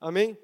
[0.00, 0.38] Amém?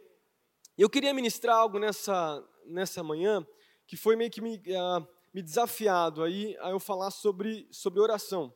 [0.79, 3.46] Eu queria ministrar algo nessa, nessa manhã
[3.86, 8.54] que foi meio que me, uh, me desafiado aí a eu falar sobre, sobre oração.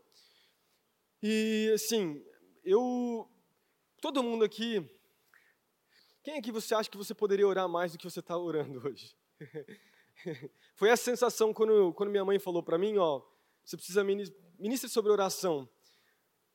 [1.23, 2.25] E, assim,
[2.65, 3.29] eu.
[4.01, 4.89] Todo mundo aqui.
[6.23, 9.15] Quem aqui você acha que você poderia orar mais do que você está orando hoje?
[10.75, 13.23] Foi essa sensação quando, quando minha mãe falou para mim, ó,
[13.65, 15.69] você precisa ministrar sobre oração.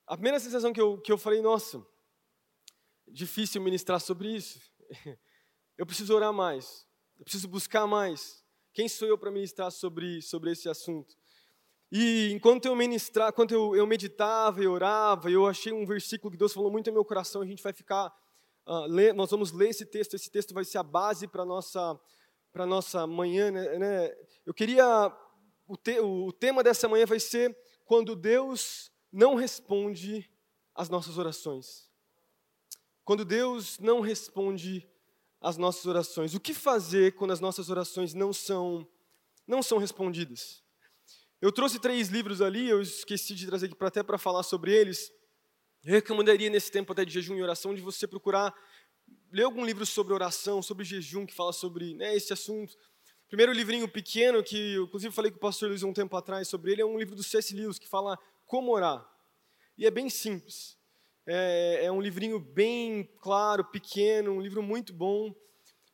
[0.06, 1.86] A primeira sensação que eu, que eu falei, nossa,
[3.12, 4.60] difícil ministrar sobre isso.
[5.78, 6.86] Eu preciso orar mais,
[7.18, 8.44] eu preciso buscar mais.
[8.72, 11.16] Quem sou eu para ministrar sobre, sobre esse assunto?
[11.92, 16.38] E enquanto eu ministrar, enquanto eu, eu meditava e orava, eu achei um versículo que
[16.38, 17.42] Deus falou muito no meu coração.
[17.42, 18.14] A gente vai ficar,
[18.68, 20.14] uh, nós vamos ler esse texto.
[20.14, 22.00] Esse texto vai ser a base para nossa
[22.54, 23.50] para nossa manhã.
[23.50, 24.16] Né, né?
[24.46, 25.12] Eu queria
[25.68, 30.30] o, te, o tema dessa manhã vai ser quando Deus não responde
[30.76, 31.91] às nossas orações.
[33.12, 34.88] Quando Deus não responde
[35.42, 36.34] às nossas orações.
[36.34, 38.88] O que fazer quando as nossas orações não são
[39.46, 40.64] não são respondidas?
[41.42, 44.74] Eu trouxe três livros ali, eu esqueci de trazer aqui para até para falar sobre
[44.74, 45.12] eles.
[45.84, 48.56] Eu recomendaria nesse tempo até de jejum e oração de você procurar
[49.30, 52.78] ler algum livro sobre oração, sobre jejum, que fala sobre né, esse assunto.
[53.28, 56.72] Primeiro livrinho pequeno, que eu, inclusive falei com o pastor Luiz um tempo atrás sobre
[56.72, 57.54] ele, é um livro do C.S.
[57.54, 59.06] Lewis, que fala como orar.
[59.78, 60.80] E é bem simples.
[61.28, 65.34] É, é um livrinho bem claro, pequeno, um livro muito bom.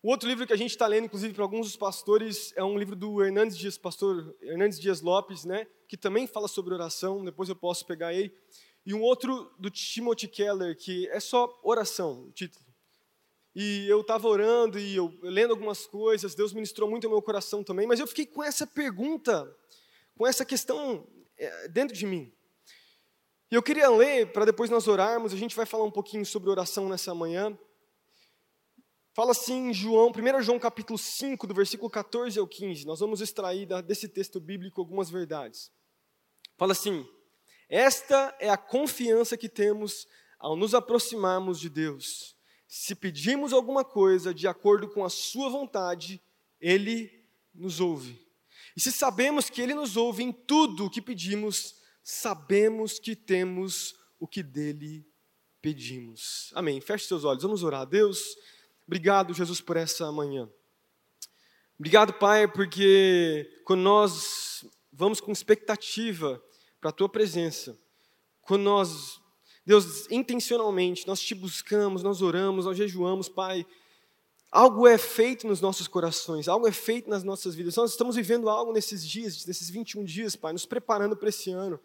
[0.01, 2.77] O outro livro que a gente está lendo, inclusive para alguns dos pastores, é um
[2.77, 7.49] livro do Hernandes Dias, pastor Hernandes Dias Lopes, né, que também fala sobre oração, depois
[7.49, 8.33] eu posso pegar ele.
[8.85, 12.65] E um outro do Timothy Keller, que é só oração, o título.
[13.53, 17.63] E eu estava orando e eu, lendo algumas coisas, Deus ministrou muito ao meu coração
[17.63, 19.51] também, mas eu fiquei com essa pergunta,
[20.15, 21.05] com essa questão
[21.37, 22.31] é, dentro de mim.
[23.49, 26.49] E eu queria ler, para depois nós orarmos, a gente vai falar um pouquinho sobre
[26.49, 27.57] oração nessa manhã.
[29.13, 32.85] Fala assim em João, 1 João capítulo 5, do versículo 14 ao 15.
[32.85, 35.71] Nós vamos extrair desse texto bíblico algumas verdades.
[36.57, 37.07] Fala assim:
[37.69, 40.05] Esta é a confiança que temos
[40.37, 42.35] ao nos aproximarmos de Deus.
[42.67, 46.21] Se pedimos alguma coisa de acordo com a Sua vontade,
[46.59, 47.23] Ele
[47.55, 48.27] nos ouve.
[48.75, 51.77] E se sabemos que Ele nos ouve em tudo o que pedimos,
[52.09, 55.05] sabemos que temos o que dele
[55.61, 56.53] pedimos.
[56.55, 56.79] Amém.
[56.79, 57.85] Feche seus olhos, vamos orar.
[57.85, 58.37] Deus,
[58.87, 60.49] obrigado, Jesus, por essa manhã.
[61.77, 66.41] Obrigado, Pai, porque quando nós vamos com expectativa
[66.79, 67.77] para a Tua presença,
[68.39, 69.19] quando nós,
[69.65, 73.67] Deus, intencionalmente, nós te buscamos, nós oramos, nós jejuamos, Pai,
[74.49, 77.75] algo é feito nos nossos corações, algo é feito nas nossas vidas.
[77.75, 81.77] Nós estamos vivendo algo nesses dias, nesses 21 dias, Pai, nos preparando para esse ano.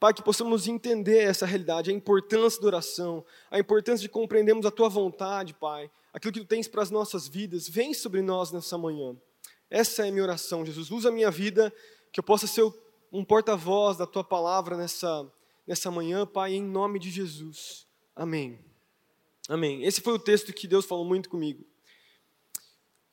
[0.00, 4.70] Pai, que possamos entender essa realidade, a importância da oração, a importância de compreendermos a
[4.70, 8.78] Tua vontade, Pai, aquilo que Tu tens para as nossas vidas, vem sobre nós nessa
[8.78, 9.16] manhã.
[9.68, 10.90] Essa é a minha oração, Jesus.
[10.90, 11.72] Usa a minha vida,
[12.12, 12.62] que eu possa ser
[13.12, 15.30] um porta-voz da Tua palavra nessa,
[15.66, 17.86] nessa manhã, Pai, em nome de Jesus.
[18.14, 18.58] Amém.
[19.48, 19.84] Amém.
[19.84, 21.64] Esse foi o texto que Deus falou muito comigo.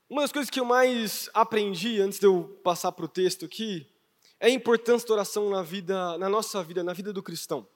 [0.08, 3.88] Uma das coisas que eu mais aprendi antes de eu passar para o texto aqui
[4.40, 7.68] é a importância da oração na vida, na nossa vida, na vida do cristão.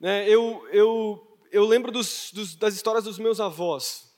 [0.00, 4.12] Né, eu, eu, eu lembro dos, dos, das histórias dos meus avós.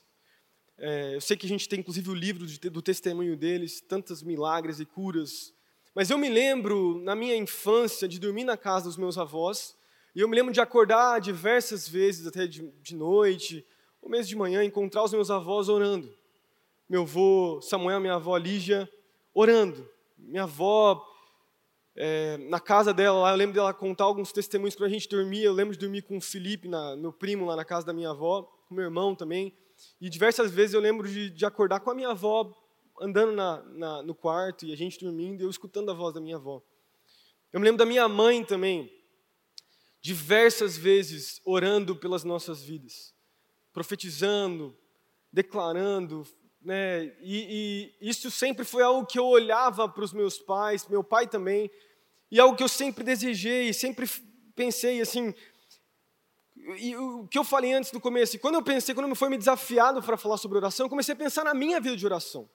[0.77, 4.23] É, eu sei que a gente tem inclusive o livro de, do testemunho deles, tantos
[4.23, 5.53] milagres e curas.
[5.93, 9.75] Mas eu me lembro, na minha infância, de dormir na casa dos meus avós.
[10.15, 13.65] E eu me lembro de acordar diversas vezes, até de, de noite,
[14.01, 16.15] ou mesmo de manhã, encontrar os meus avós orando.
[16.87, 18.89] Meu avô Samuel, minha avó Lígia,
[19.33, 19.87] orando
[20.17, 21.05] minha avó,
[21.95, 25.43] é, na casa dela lá, eu lembro dela contar alguns testemunhos para a gente dormir.
[25.43, 28.11] Eu lembro de dormir com o Felipe, na, meu primo, lá na casa da minha
[28.11, 29.55] avó, com meu irmão também.
[29.99, 32.55] E diversas vezes eu lembro de, de acordar com a minha avó
[32.99, 36.35] andando na, na, no quarto e a gente dormindo eu escutando a voz da minha
[36.35, 36.61] avó.
[37.53, 38.91] Eu me lembro da minha mãe também,
[40.01, 43.13] diversas vezes orando pelas nossas vidas,
[43.71, 44.75] profetizando,
[45.31, 46.25] declarando,
[46.61, 47.05] né?
[47.21, 51.27] E, e, isso sempre foi algo que eu olhava para os meus pais, meu pai
[51.27, 51.69] também,
[52.29, 54.09] e algo que eu sempre desejei, sempre
[54.55, 55.33] pensei assim.
[56.77, 60.01] E o que eu falei antes do começo, quando eu pensei, quando foi me desafiado
[60.01, 62.49] para falar sobre oração, eu comecei a pensar na minha vida de oração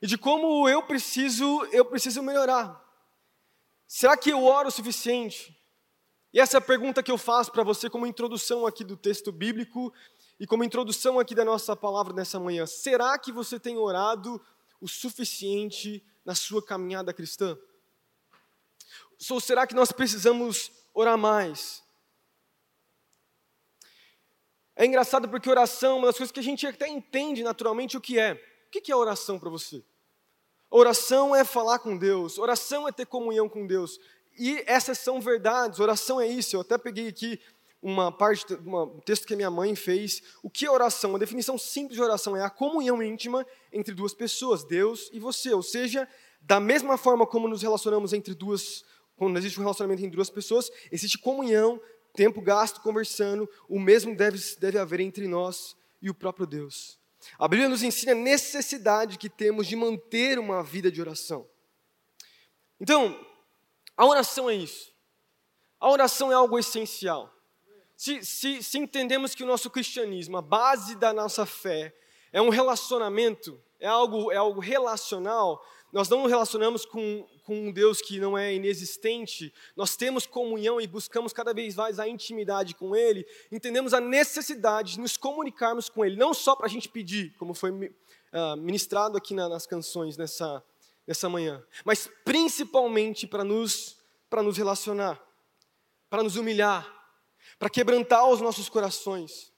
[0.00, 2.80] e de como eu preciso, eu preciso melhorar.
[3.86, 5.56] Será que eu oro o suficiente?
[6.32, 9.30] E essa é a pergunta que eu faço para você como introdução aqui do texto
[9.30, 9.92] bíblico
[10.38, 14.40] e como introdução aqui da nossa palavra nessa manhã, será que você tem orado
[14.80, 17.56] o suficiente na sua caminhada cristã?
[19.30, 21.82] Ou será que nós precisamos orar mais?
[24.74, 28.00] É engraçado porque oração é uma das coisas que a gente até entende naturalmente o
[28.00, 28.32] que é.
[28.66, 29.84] O que é oração para você?
[30.70, 34.00] Oração é falar com Deus, oração é ter comunhão com Deus.
[34.38, 36.56] E essas são verdades, oração é isso.
[36.56, 37.38] Eu até peguei aqui
[37.82, 40.22] uma parte, um texto que a minha mãe fez.
[40.42, 41.10] O que é oração?
[41.10, 45.52] Uma definição simples de oração é a comunhão íntima entre duas pessoas, Deus e você.
[45.52, 46.08] Ou seja,
[46.40, 48.84] da mesma forma como nos relacionamos entre duas,
[49.16, 51.80] quando existe um relacionamento entre duas pessoas, existe comunhão,
[52.14, 57.00] tempo gasto conversando, o mesmo deve, deve haver entre nós e o próprio Deus.
[57.38, 61.48] A Bíblia nos ensina a necessidade que temos de manter uma vida de oração.
[62.80, 63.18] Então,
[63.96, 64.92] a oração é isso.
[65.80, 67.32] A oração é algo essencial.
[68.02, 71.94] Se, se, se entendemos que o nosso cristianismo, a base da nossa fé,
[72.32, 77.70] é um relacionamento, é algo, é algo relacional, nós não nos relacionamos com, com um
[77.70, 82.74] Deus que não é inexistente, nós temos comunhão e buscamos cada vez mais a intimidade
[82.74, 86.88] com Ele, entendemos a necessidade de nos comunicarmos com Ele, não só para a gente
[86.88, 90.60] pedir, como foi uh, ministrado aqui na, nas canções nessa,
[91.06, 93.96] nessa manhã, mas principalmente para nos,
[94.42, 95.24] nos relacionar,
[96.10, 97.01] para nos humilhar,
[97.58, 99.52] para quebrantar os nossos corações.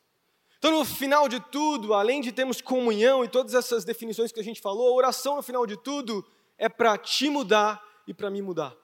[0.58, 4.44] Então, no final de tudo, além de termos comunhão e todas essas definições que a
[4.44, 6.25] gente falou, a oração, no final de tudo,
[6.56, 8.75] é para te mudar e para me mudar.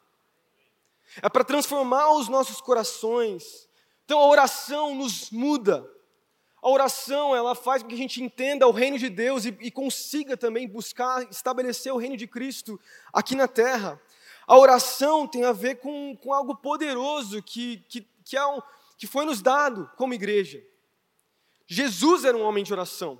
[1.22, 3.68] É para transformar os nossos corações.
[4.04, 5.88] Então, a oração nos muda.
[6.62, 9.70] A oração, ela faz com que a gente entenda o reino de Deus e, e
[9.70, 12.78] consiga também buscar estabelecer o reino de Cristo
[13.12, 13.98] aqui na terra.
[14.46, 18.60] A oração tem a ver com, com algo poderoso que, que, que, é um,
[19.00, 20.62] que foi nos dado como igreja.
[21.66, 23.18] Jesus era um homem de oração.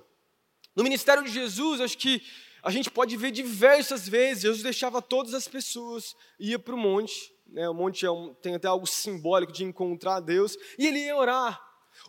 [0.75, 2.21] No ministério de Jesus, acho que
[2.61, 7.33] a gente pode ver diversas vezes, Jesus deixava todas as pessoas, ia para o monte,
[7.47, 11.15] né, o monte é um, tem até algo simbólico de encontrar Deus, e ele ia
[11.15, 11.59] orar.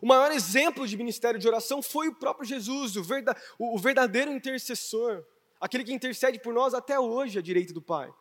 [0.02, 3.78] O maior exemplo de ministério de oração foi o próprio Jesus, o, verda, o, o
[3.78, 5.24] verdadeiro intercessor,
[5.58, 8.12] aquele que intercede por nós até hoje à direita do Pai.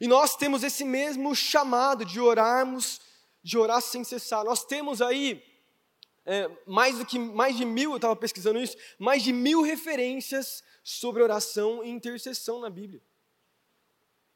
[0.00, 2.98] E nós temos esse mesmo chamado de orarmos,
[3.42, 4.44] de orar sem cessar.
[4.44, 5.42] Nós temos aí
[6.24, 10.62] é, mais do que mais de mil, eu estava pesquisando isso, mais de mil referências
[10.82, 13.02] sobre oração e intercessão na Bíblia.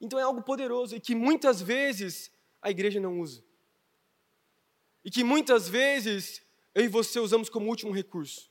[0.01, 2.31] Então é algo poderoso e que muitas vezes
[2.61, 3.45] a igreja não usa.
[5.05, 6.43] E que muitas vezes
[6.75, 8.51] eu e você usamos como último recurso.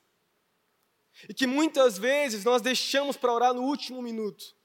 [1.28, 4.56] E que muitas vezes nós deixamos para orar no último minuto.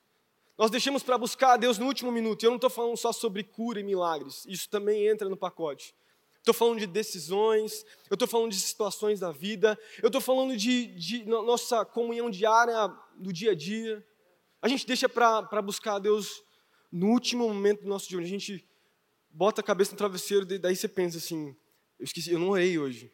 [0.58, 2.43] Nós deixamos para buscar a Deus no último minuto.
[2.43, 4.44] E eu não estou falando só sobre cura e milagres.
[4.49, 5.94] Isso também entra no pacote.
[6.38, 10.87] Estou falando de decisões, eu estou falando de situações da vida, eu estou falando de,
[10.94, 14.05] de, nossa comunhão diária do dia a dia.
[14.62, 16.43] A gente deixa para buscar a Deus
[16.90, 18.66] no último momento do nosso dia, a gente
[19.28, 21.54] bota a cabeça no travesseiro, daí você pensa assim:
[21.99, 23.12] eu esqueci, eu não orei hoje.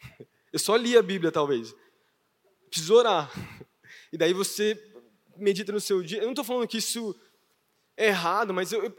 [0.52, 1.74] Eu só li a Bíblia, talvez.
[2.70, 3.30] Preciso orar.
[4.12, 4.74] E daí você
[5.38, 6.18] medita no seu dia.
[6.18, 7.14] Eu não estou falando que isso
[7.96, 8.90] é errado, mas eu, eu,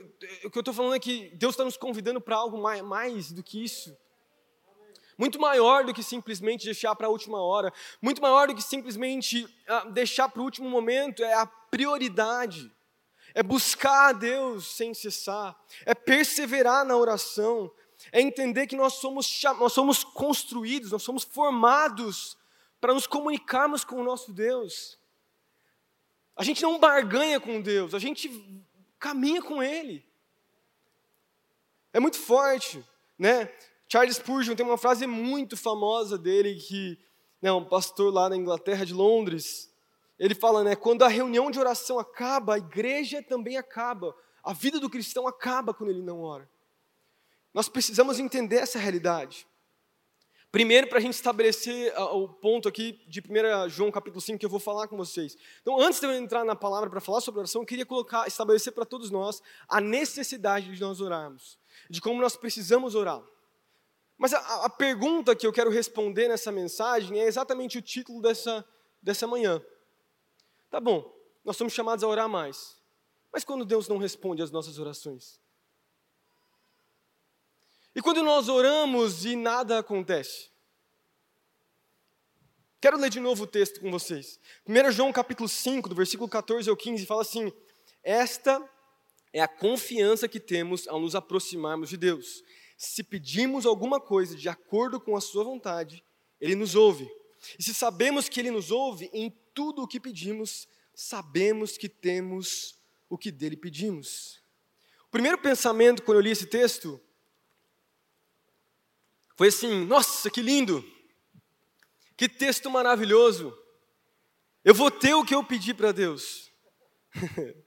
[0.46, 3.32] o que eu estou falando é que Deus está nos convidando para algo mais, mais
[3.32, 3.96] do que isso.
[5.18, 9.48] Muito maior do que simplesmente deixar para a última hora, muito maior do que simplesmente
[9.68, 12.72] ah, deixar para o último momento, é a prioridade,
[13.34, 17.72] é buscar a Deus sem cessar, é perseverar na oração,
[18.12, 22.38] é entender que nós somos, nós somos construídos, nós somos formados
[22.80, 25.00] para nos comunicarmos com o nosso Deus.
[26.38, 28.30] A gente não barganha com Deus, a gente
[29.00, 30.06] caminha com Ele.
[31.92, 32.84] É muito forte,
[33.18, 33.52] né?
[33.90, 37.00] Charles Spurgeon tem uma frase muito famosa dele que,
[37.42, 39.74] né, um pastor lá na Inglaterra de Londres,
[40.20, 44.16] ele fala, né, quando a reunião de oração acaba, a igreja também acaba.
[44.44, 46.50] A vida do cristão acaba quando ele não ora.
[47.54, 49.48] Nós precisamos entender essa realidade.
[50.52, 54.46] Primeiro, para a gente estabelecer uh, o ponto aqui de 1 João capítulo 5 que
[54.46, 55.38] eu vou falar com vocês.
[55.62, 58.72] Então, antes de eu entrar na palavra para falar sobre oração, eu queria colocar, estabelecer
[58.72, 63.22] para todos nós a necessidade de nós orarmos, de como nós precisamos orar.
[64.18, 68.66] Mas a, a pergunta que eu quero responder nessa mensagem é exatamente o título dessa,
[69.02, 69.62] dessa manhã.
[70.70, 71.14] Tá bom,
[71.44, 72.78] nós somos chamados a orar mais.
[73.34, 75.40] Mas quando Deus não responde às nossas orações?
[77.98, 80.52] E quando nós oramos e nada acontece?
[82.80, 84.40] Quero ler de novo o texto com vocês.
[84.68, 87.52] 1 João capítulo 5, do versículo 14 ao 15, fala assim:
[88.04, 88.64] Esta
[89.34, 92.44] é a confiança que temos ao nos aproximarmos de Deus.
[92.78, 96.04] Se pedimos alguma coisa de acordo com a Sua vontade,
[96.40, 97.10] Ele nos ouve.
[97.58, 102.78] E se sabemos que Ele nos ouve, em tudo o que pedimos, sabemos que temos
[103.10, 104.40] o que dele pedimos.
[105.08, 107.02] O primeiro pensamento, quando eu li esse texto,
[109.38, 110.84] foi assim: nossa, que lindo!
[112.18, 113.56] Que texto maravilhoso!
[114.66, 116.52] Eu vou ter o que eu pedi para Deus.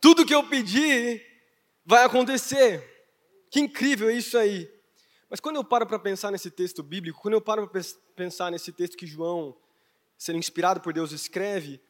[0.00, 1.20] Tudo que eu pedi
[1.84, 2.82] vai acontecer.
[3.50, 4.72] Que incrível isso aí.
[5.28, 7.82] Mas quando eu paro para pensar nesse texto bíblico, quando eu paro para
[8.14, 9.54] pensar nesse texto que João,
[10.16, 11.80] sendo inspirado por Deus, escreve,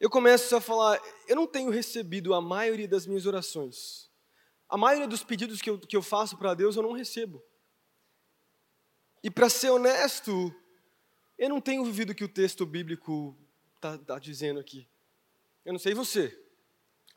[0.00, 4.10] eu começo a falar: eu não tenho recebido a maioria das minhas orações.
[4.66, 7.44] A maioria dos pedidos que eu, que eu faço para Deus eu não recebo.
[9.22, 10.54] E para ser honesto,
[11.38, 13.36] eu não tenho vivido o que o texto bíblico
[13.76, 14.88] está tá dizendo aqui.
[15.64, 16.36] Eu não sei você.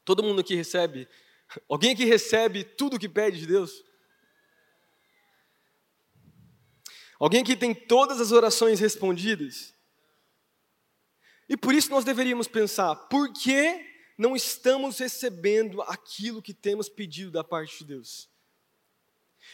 [0.03, 1.07] Todo mundo aqui recebe.
[1.67, 3.83] Alguém aqui recebe tudo o que pede de Deus?
[7.19, 9.74] Alguém aqui tem todas as orações respondidas?
[11.47, 17.31] E por isso nós deveríamos pensar: por que não estamos recebendo aquilo que temos pedido
[17.31, 18.29] da parte de Deus?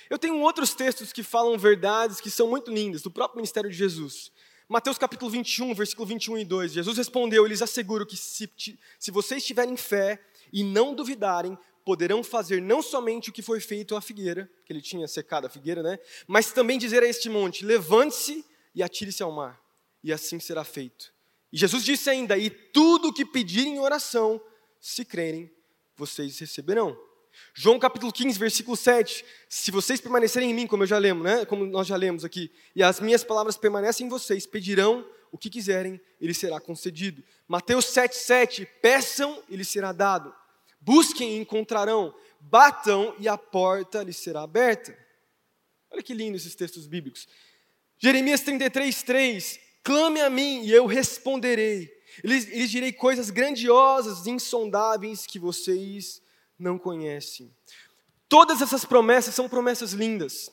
[0.09, 3.77] Eu tenho outros textos que falam verdades que são muito lindas, do próprio ministério de
[3.77, 4.31] Jesus.
[4.67, 6.71] Mateus capítulo 21, versículo 21 e 2.
[6.73, 8.49] Jesus respondeu: Eles asseguram que se,
[8.97, 10.17] se vocês tiverem fé
[10.51, 14.81] e não duvidarem, poderão fazer não somente o que foi feito à figueira, que ele
[14.81, 15.99] tinha secado a figueira, né?
[16.27, 19.61] Mas também dizer a este monte: levante-se e atire-se ao mar,
[20.03, 21.13] e assim será feito.
[21.51, 24.41] E Jesus disse ainda: E tudo o que pedirem em oração,
[24.79, 25.51] se crerem,
[25.97, 26.97] vocês receberão.
[27.53, 29.25] João capítulo 15, versículo 7.
[29.49, 31.45] Se vocês permanecerem em mim, como eu já lemos, né?
[31.45, 35.49] Como nós já lemos aqui, e as minhas palavras permanecem em vocês, pedirão o que
[35.49, 37.23] quiserem, ele será concedido.
[37.47, 38.67] Mateus 7, 7.
[38.81, 40.33] Peçam e será dado.
[40.79, 42.13] Busquem e encontrarão.
[42.39, 44.97] Batam e a porta lhes será aberta.
[45.91, 47.27] Olha que lindo esses textos bíblicos.
[47.97, 49.59] Jeremias 33, 3.
[49.83, 51.91] Clame a mim e eu responderei.
[52.23, 56.21] Lhes, lhes direi coisas grandiosas, insondáveis que vocês
[56.61, 57.53] não conhecem.
[58.29, 60.51] Todas essas promessas são promessas lindas.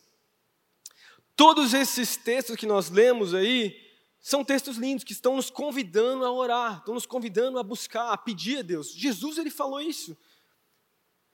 [1.36, 3.88] Todos esses textos que nós lemos aí
[4.20, 8.16] são textos lindos que estão nos convidando a orar, estão nos convidando a buscar, a
[8.16, 8.92] pedir a Deus.
[8.92, 10.16] Jesus ele falou isso.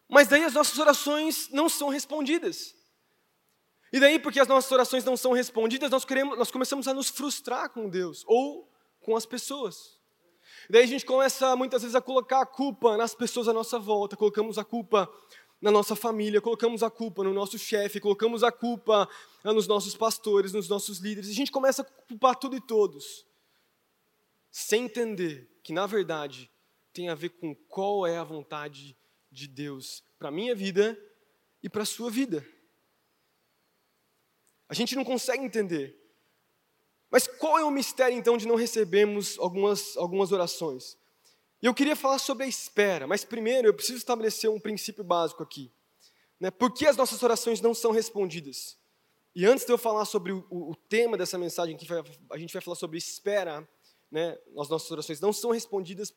[0.09, 2.75] Mas daí as nossas orações não são respondidas.
[3.91, 7.09] E daí, porque as nossas orações não são respondidas, nós, queremos, nós começamos a nos
[7.09, 9.99] frustrar com Deus ou com as pessoas.
[10.69, 14.17] Daí a gente começa muitas vezes a colocar a culpa nas pessoas à nossa volta,
[14.17, 15.11] colocamos a culpa
[15.61, 19.09] na nossa família, colocamos a culpa no nosso chefe, colocamos a culpa
[19.43, 23.27] nos nossos pastores, nos nossos líderes, a gente começa a culpar tudo e todos,
[24.51, 26.51] sem entender que, na verdade,
[26.93, 28.97] tem a ver com qual é a vontade
[29.31, 30.99] de Deus para a minha vida
[31.63, 32.47] e para a sua vida.
[34.69, 36.04] A gente não consegue entender.
[37.15, 40.99] Mas qual é o mistério então de não recebermos algumas, algumas orações?
[41.63, 45.41] E eu queria falar sobre a espera, mas primeiro eu preciso estabelecer um princípio básico
[45.41, 45.71] aqui.
[46.41, 46.51] Né?
[46.51, 48.77] Por que as nossas orações não são respondidas?
[49.33, 51.87] E antes de eu falar sobre o, o, tema dessa mensagem, que
[52.33, 53.65] a gente vai falar sobre espera,
[54.11, 54.37] né?
[54.59, 56.13] as nossas orações não são respondidas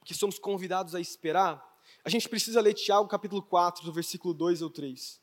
[0.00, 1.64] porque somos convidados a esperar,
[2.04, 5.20] a gente precisa ler Tiago capítulo 4, do versículo 2 ou 3.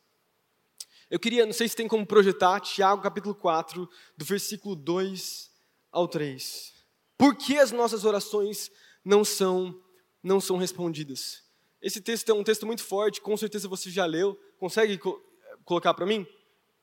[1.10, 5.50] Eu queria, não sei se tem como projetar, Tiago capítulo 4, do versículo 2
[5.90, 6.74] ao 3.
[7.18, 8.70] Por que as nossas orações
[9.06, 9.82] não são,
[10.22, 11.44] não são respondidas?
[11.82, 14.36] Esse texto é um texto muito forte, com certeza você já leu.
[14.60, 15.24] Consegue co
[15.64, 16.28] colocar para mim?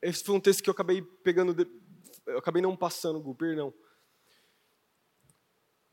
[0.01, 1.67] Esse foi um texto que eu acabei pegando, de,
[2.25, 3.73] eu acabei não passando, Gu, perdão.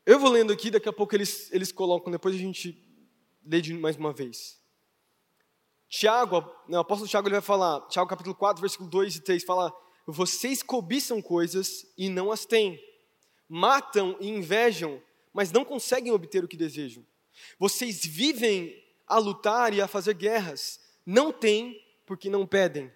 [0.06, 2.82] Eu vou lendo aqui, daqui a pouco eles, eles colocam, depois a gente
[3.44, 4.61] lê mais uma vez.
[5.92, 9.70] Tiago, o apóstolo Tiago ele vai falar, Tiago capítulo 4, versículo 2 e 3, fala:
[10.06, 12.82] Vocês cobiçam coisas e não as têm,
[13.46, 15.02] matam e invejam,
[15.34, 17.04] mas não conseguem obter o que desejam.
[17.58, 18.74] Vocês vivem
[19.06, 22.90] a lutar e a fazer guerras, não têm porque não pedem.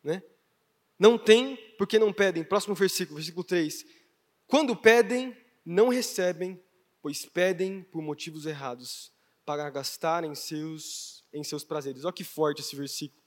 [0.00, 0.22] Né?
[0.96, 2.44] Não têm porque não pedem.
[2.44, 3.84] Próximo versículo, versículo 3.
[4.46, 6.62] Quando pedem, não recebem,
[7.02, 9.10] pois pedem por motivos errados,
[9.44, 12.04] para gastar em seus em seus prazeres.
[12.04, 13.20] Olha que forte esse versículo.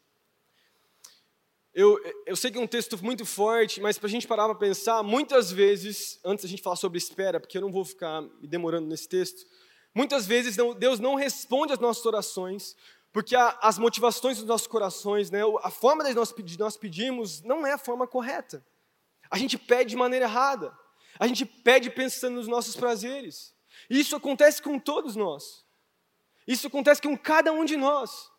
[1.73, 4.55] Eu, eu sei que é um texto muito forte, mas para a gente parar para
[4.55, 8.47] pensar, muitas vezes, antes da gente falar sobre espera, porque eu não vou ficar me
[8.47, 9.43] demorando nesse texto,
[9.93, 12.75] muitas vezes não, Deus não responde às nossas orações,
[13.11, 17.65] porque a, as motivações dos nossos corações, né, a forma de nós, nós pedirmos não
[17.65, 18.63] é a forma correta.
[19.31, 20.71] A gente pede de maneira errada.
[21.19, 23.53] A gente pede pensando nos nossos prazeres.
[23.89, 25.62] E isso acontece com todos nós.
[26.47, 28.31] Isso acontece com cada um de nós.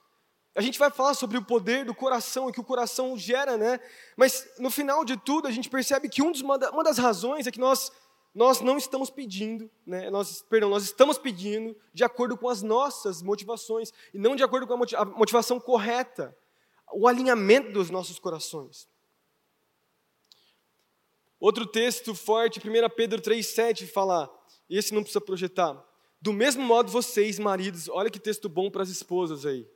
[0.55, 3.81] A gente vai falar sobre o poder do coração e que o coração gera, né?
[4.17, 7.51] Mas no final de tudo, a gente percebe que um dos, uma das razões é
[7.51, 7.91] que nós,
[8.33, 10.09] nós não estamos pedindo, né?
[10.11, 14.67] Nós, perdão, nós estamos pedindo de acordo com as nossas motivações e não de acordo
[14.67, 16.37] com a motivação correta,
[16.93, 18.87] o alinhamento dos nossos corações.
[21.41, 24.33] Outro texto forte, 1 Pedro 3,7, fala,
[24.71, 25.85] esse não precisa projetar.
[26.25, 29.69] Do mesmo modo, vocês, maridos, olha que texto bom para as esposas aí.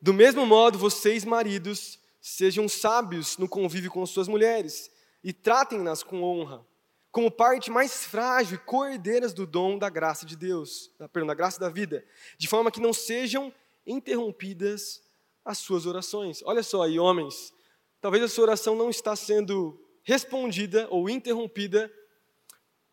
[0.00, 4.90] Do mesmo modo, vocês, maridos, sejam sábios no convívio com suas mulheres
[5.22, 6.66] e tratem-nas com honra,
[7.12, 11.34] como parte mais frágil e cordeiras do dom da graça de Deus, da, perdão, da
[11.34, 12.02] graça da vida,
[12.38, 13.52] de forma que não sejam
[13.86, 15.02] interrompidas
[15.44, 16.42] as suas orações.
[16.46, 17.52] Olha só aí, homens,
[18.00, 21.92] talvez a sua oração não está sendo respondida ou interrompida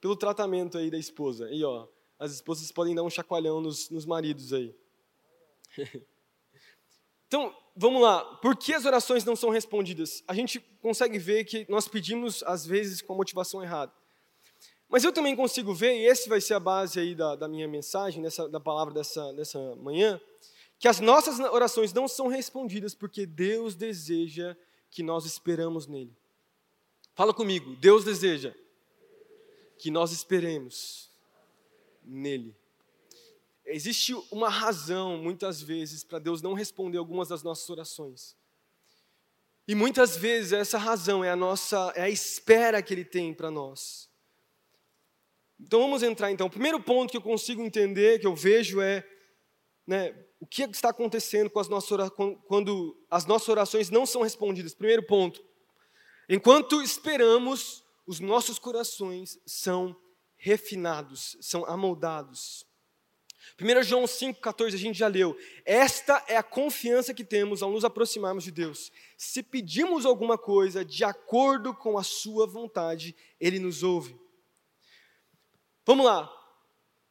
[0.01, 1.49] pelo tratamento aí da esposa.
[1.49, 1.87] E ó,
[2.19, 4.75] as esposas podem dar um chacoalhão nos, nos maridos aí.
[7.27, 8.23] então, vamos lá.
[8.37, 10.23] Por que as orações não são respondidas?
[10.27, 13.91] A gente consegue ver que nós pedimos, às vezes, com a motivação errada.
[14.87, 17.67] Mas eu também consigo ver, e esse vai ser a base aí da, da minha
[17.67, 20.21] mensagem, dessa, da palavra dessa, dessa manhã,
[20.79, 24.55] que as nossas orações não são respondidas porque Deus deseja
[24.89, 26.15] que nós esperamos nele.
[27.15, 28.53] Fala comigo, Deus deseja
[29.77, 31.09] que nós esperemos
[32.05, 32.55] nele.
[33.65, 38.35] Existe uma razão, muitas vezes, para Deus não responder algumas das nossas orações.
[39.67, 43.49] E muitas vezes essa razão é a nossa, é a espera que Ele tem para
[43.49, 44.07] nós.
[45.59, 46.47] Então vamos entrar então.
[46.47, 49.03] O primeiro ponto que eu consigo entender, que eu vejo é,
[49.87, 52.09] né, o que está acontecendo com as nossas
[52.45, 54.75] quando as nossas orações não são respondidas.
[54.75, 55.43] Primeiro ponto.
[56.29, 59.95] Enquanto esperamos, os nossos corações são
[60.37, 62.65] refinados, são amoldados.
[63.59, 65.37] 1 João 5,14 a gente já leu.
[65.63, 68.91] Esta é a confiança que temos ao nos aproximarmos de Deus.
[69.17, 74.19] Se pedimos alguma coisa de acordo com a Sua vontade, Ele nos ouve.
[75.85, 76.31] Vamos lá.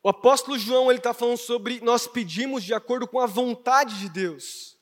[0.02, 4.10] O apóstolo João ele está falando sobre nós pedimos de acordo com a vontade de
[4.10, 4.76] Deus.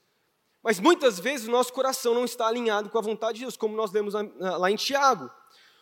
[0.63, 3.77] Mas muitas vezes o nosso coração não está alinhado com a vontade de Deus, como
[3.77, 5.31] nós lemos lá em Tiago.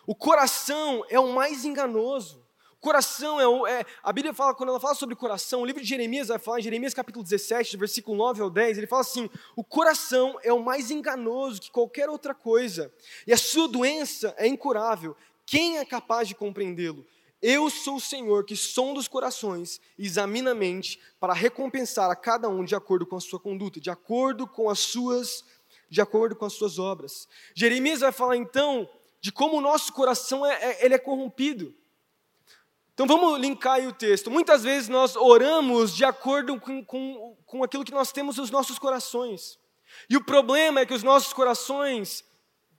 [0.07, 2.47] O coração é o mais enganoso.
[2.81, 5.89] Coração é, o, é, A Bíblia fala, quando ela fala sobre coração, o livro de
[5.89, 9.63] Jeremias vai falar, em Jeremias capítulo 17, versículo 9 ao 10, ele fala assim: o
[9.63, 12.91] coração é o mais enganoso que qualquer outra coisa,
[13.27, 15.15] e a sua doença é incurável.
[15.45, 17.05] Quem é capaz de compreendê-lo?
[17.43, 22.17] Eu sou o Senhor que sonda os corações e examina a mente para recompensar a
[22.17, 25.45] cada um de acordo com a sua conduta, de acordo com as suas,
[25.91, 27.29] de acordo com as suas obras.
[27.55, 28.89] Jeremias vai falar então
[29.21, 31.75] de como o nosso coração é, é, ele é corrompido.
[33.03, 34.31] Então vamos linkar aí o texto.
[34.31, 38.79] Muitas vezes nós oramos de acordo com, com, com aquilo que nós temos nos nossos
[38.79, 39.59] corações.
[40.11, 42.23] E o problema é que os nossos corações,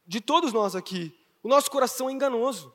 [0.06, 2.72] de todos nós aqui, o nosso coração é enganoso.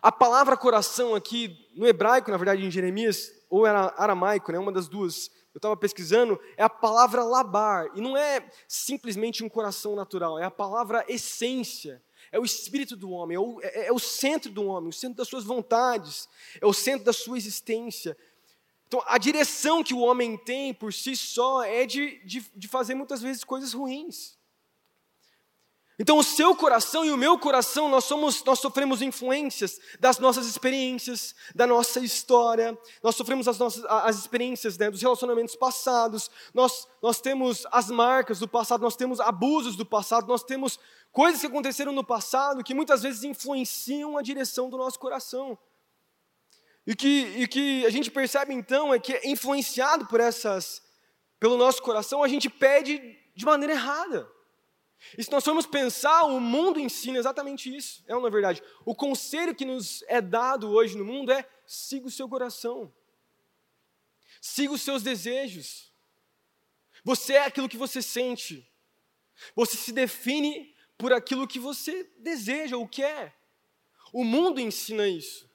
[0.00, 4.72] A palavra coração aqui, no hebraico, na verdade, em Jeremias, ou era aramaico, né, uma
[4.72, 7.90] das duas, eu estava pesquisando, é a palavra labar.
[7.94, 12.02] E não é simplesmente um coração natural, é a palavra essência.
[12.32, 15.18] É o espírito do homem, é o, é, é o centro do homem, o centro
[15.18, 16.26] das suas vontades,
[16.60, 18.16] é o centro da sua existência.
[18.88, 22.94] Então, a direção que o homem tem por si só é de, de, de fazer
[22.94, 24.36] muitas vezes coisas ruins.
[25.98, 30.46] Então, o seu coração e o meu coração, nós, somos, nós sofremos influências das nossas
[30.46, 36.88] experiências, da nossa história, nós sofremos as, nossas, as experiências né, dos relacionamentos passados, nós,
[37.02, 40.78] nós temos as marcas do passado, nós temos abusos do passado, nós temos
[41.12, 45.56] coisas que aconteceram no passado que muitas vezes influenciam a direção do nosso coração.
[46.84, 50.82] E que, e que a gente percebe então é que, influenciado por essas,
[51.38, 54.28] pelo nosso coração, a gente pede de maneira errada.
[55.16, 58.62] E se nós formos pensar, o mundo ensina exatamente isso, é uma verdade.
[58.84, 62.92] O conselho que nos é dado hoje no mundo é: siga o seu coração,
[64.40, 65.92] siga os seus desejos.
[67.04, 68.68] Você é aquilo que você sente,
[69.54, 70.71] você se define
[71.02, 73.36] por aquilo que você deseja ou quer.
[74.12, 75.50] O mundo ensina isso.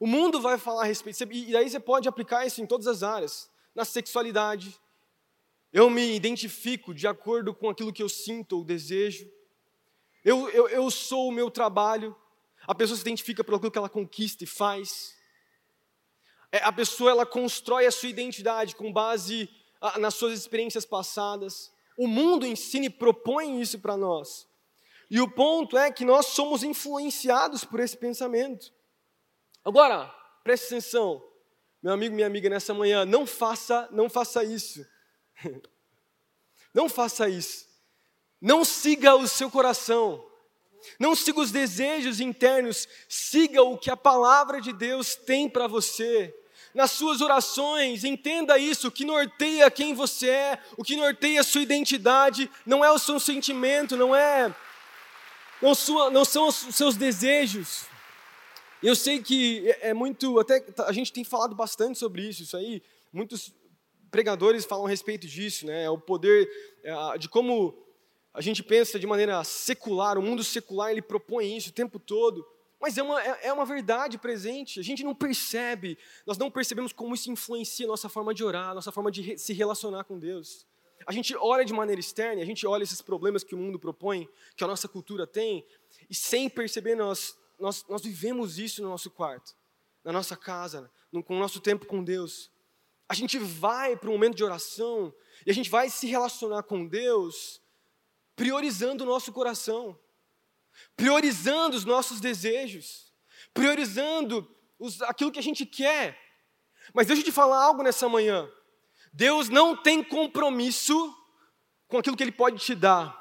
[0.00, 3.04] O mundo vai falar a respeito, e aí você pode aplicar isso em todas as
[3.04, 4.76] áreas, na sexualidade,
[5.72, 9.30] eu me identifico de acordo com aquilo que eu sinto ou desejo.
[10.24, 12.16] Eu, eu, eu sou o meu trabalho.
[12.66, 15.14] A pessoa se identifica aquilo que ela conquista e faz.
[16.50, 19.48] É, a pessoa ela constrói a sua identidade com base
[20.00, 21.72] nas suas experiências passadas.
[21.96, 24.52] O mundo ensina e propõe isso para nós.
[25.10, 28.72] E o ponto é que nós somos influenciados por esse pensamento.
[29.64, 30.06] Agora,
[30.42, 31.22] preste atenção,
[31.82, 34.84] meu amigo, minha amiga, nessa manhã, não faça, não faça isso.
[36.72, 37.66] Não faça isso.
[38.40, 40.26] Não siga o seu coração.
[40.98, 42.88] Não siga os desejos internos.
[43.08, 46.34] Siga o que a palavra de Deus tem para você.
[46.74, 51.44] Nas suas orações, entenda isso: o que norteia quem você é, o que norteia a
[51.44, 54.52] sua identidade, não é o seu sentimento, não é
[55.64, 57.86] não, sua, não são os seus desejos.
[58.82, 62.54] Eu sei que é, é muito, até a gente tem falado bastante sobre isso, isso
[62.54, 63.54] aí, muitos
[64.10, 65.84] pregadores falam a respeito disso, né?
[65.84, 66.48] É o poder
[66.84, 67.82] é, de como
[68.34, 72.46] a gente pensa de maneira secular, o mundo secular ele propõe isso o tempo todo.
[72.78, 75.96] Mas é uma, é, uma verdade presente, a gente não percebe,
[76.26, 79.38] nós não percebemos como isso influencia a nossa forma de orar, a nossa forma de
[79.38, 80.66] se relacionar com Deus.
[81.06, 84.28] A gente olha de maneira externa, a gente olha esses problemas que o mundo propõe,
[84.56, 85.64] que a nossa cultura tem,
[86.08, 89.54] e sem perceber, nós, nós, nós vivemos isso no nosso quarto,
[90.02, 92.50] na nossa casa, no, com o nosso tempo com Deus.
[93.08, 95.14] A gente vai para um momento de oração
[95.46, 97.60] e a gente vai se relacionar com Deus
[98.34, 99.98] priorizando o nosso coração
[100.96, 103.12] priorizando os nossos desejos,
[103.52, 106.18] priorizando os, aquilo que a gente quer.
[106.92, 108.50] Mas deixa eu te falar algo nessa manhã.
[109.16, 111.16] Deus não tem compromisso
[111.86, 113.16] com aquilo que Ele pode te dar.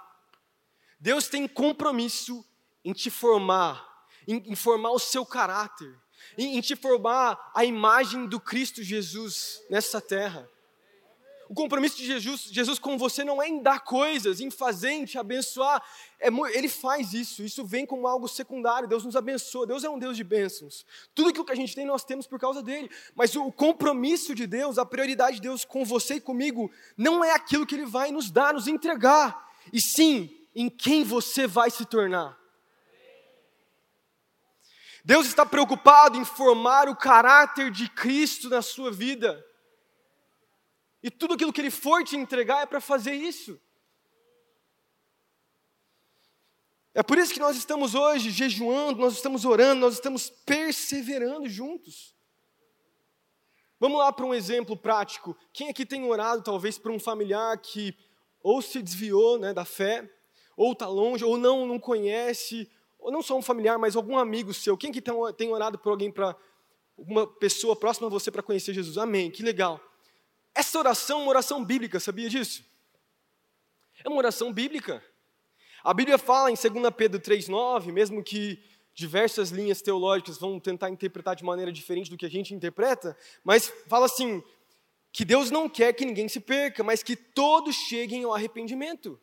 [1.00, 2.44] Deus tem compromisso
[2.84, 3.88] em te formar,
[4.28, 5.96] em, em formar o seu caráter,
[6.36, 10.50] em, em te formar a imagem do Cristo Jesus nessa terra.
[11.54, 15.06] O compromisso de Jesus, Jesus com você não é em dar coisas, em fazer, em
[15.06, 15.84] te abençoar.
[16.20, 18.88] É, ele faz isso, isso vem como algo secundário.
[18.88, 20.84] Deus nos abençoa, Deus é um Deus de bênçãos.
[21.14, 22.90] Tudo aquilo que a gente tem, nós temos por causa dele.
[23.14, 27.34] Mas o compromisso de Deus, a prioridade de Deus com você e comigo, não é
[27.34, 31.86] aquilo que ele vai nos dar, nos entregar, e sim em quem você vai se
[31.86, 32.36] tornar.
[35.06, 39.53] Deus está preocupado em formar o caráter de Cristo na sua vida.
[41.04, 43.60] E tudo aquilo que Ele for te entregar é para fazer isso.
[46.96, 52.16] É por isso que nós estamos hoje jejuando, nós estamos orando, nós estamos perseverando juntos.
[53.80, 55.36] Vamos lá para um exemplo prático.
[55.52, 57.98] Quem aqui tem orado, talvez, por um familiar que
[58.42, 60.10] ou se desviou né, da fé,
[60.56, 64.54] ou está longe, ou não, não conhece, ou não só um familiar, mas algum amigo
[64.54, 64.78] seu.
[64.78, 66.36] Quem aqui tem orado por alguém, para
[66.98, 68.98] uma pessoa próxima a você para conhecer Jesus?
[68.98, 69.82] Amém, que legal.
[70.56, 72.64] Essa oração é uma oração bíblica, sabia disso?
[74.04, 75.04] É uma oração bíblica.
[75.84, 78.62] A Bíblia fala em 2 Pedro 3,9, mesmo que
[78.94, 83.74] diversas linhas teológicas vão tentar interpretar de maneira diferente do que a gente interpreta, mas
[83.88, 84.44] fala assim:
[85.12, 89.20] que Deus não quer que ninguém se perca, mas que todos cheguem ao arrependimento.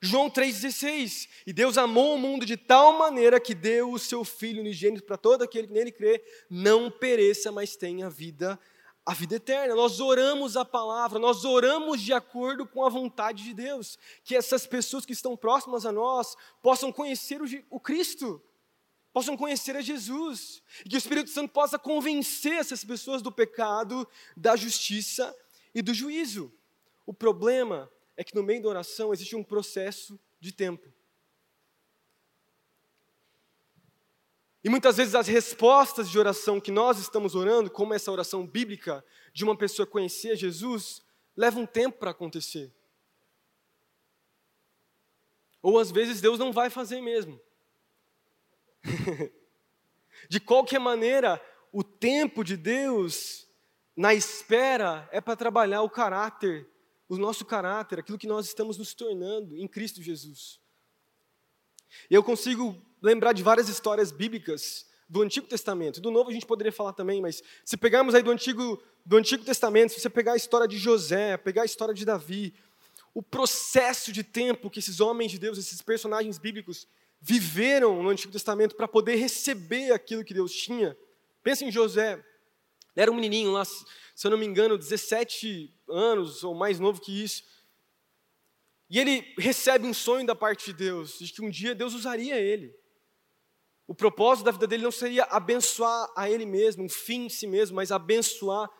[0.00, 4.60] João 3,16: E Deus amou o mundo de tal maneira que deu o seu Filho
[4.60, 8.58] unigênito para todo aquele que nele crê, não pereça, mas tenha vida
[9.08, 9.74] a vida eterna.
[9.74, 14.66] Nós oramos a palavra, nós oramos de acordo com a vontade de Deus, que essas
[14.66, 18.42] pessoas que estão próximas a nós possam conhecer o, o Cristo,
[19.10, 24.06] possam conhecer a Jesus, e que o Espírito Santo possa convencer essas pessoas do pecado,
[24.36, 25.34] da justiça
[25.74, 26.52] e do juízo.
[27.06, 30.86] O problema é que no meio da oração existe um processo de tempo.
[34.68, 39.02] E muitas vezes as respostas de oração que nós estamos orando, como essa oração bíblica
[39.32, 41.02] de uma pessoa conhecer Jesus,
[41.34, 42.70] levam um tempo para acontecer.
[45.62, 47.40] Ou às vezes Deus não vai fazer mesmo.
[50.28, 51.40] de qualquer maneira,
[51.72, 53.48] o tempo de Deus
[53.96, 56.68] na espera é para trabalhar o caráter,
[57.08, 60.60] o nosso caráter, aquilo que nós estamos nos tornando em Cristo Jesus.
[62.10, 66.00] E eu consigo lembrar de várias histórias bíblicas do Antigo Testamento.
[66.00, 69.44] Do Novo a gente poderia falar também, mas se pegarmos aí do Antigo, do Antigo
[69.44, 72.54] Testamento, se você pegar a história de José, pegar a história de Davi,
[73.14, 76.86] o processo de tempo que esses homens de Deus, esses personagens bíblicos,
[77.20, 80.96] viveram no Antigo Testamento para poder receber aquilo que Deus tinha.
[81.42, 82.22] Pensa em José,
[82.94, 83.84] era um menininho lá, se
[84.24, 87.42] eu não me engano, 17 anos ou mais novo que isso.
[88.90, 92.38] E ele recebe um sonho da parte de Deus, de que um dia Deus usaria
[92.38, 92.74] ele.
[93.86, 97.46] O propósito da vida dele não seria abençoar a ele mesmo, um fim em si
[97.46, 98.70] mesmo, mas abençoar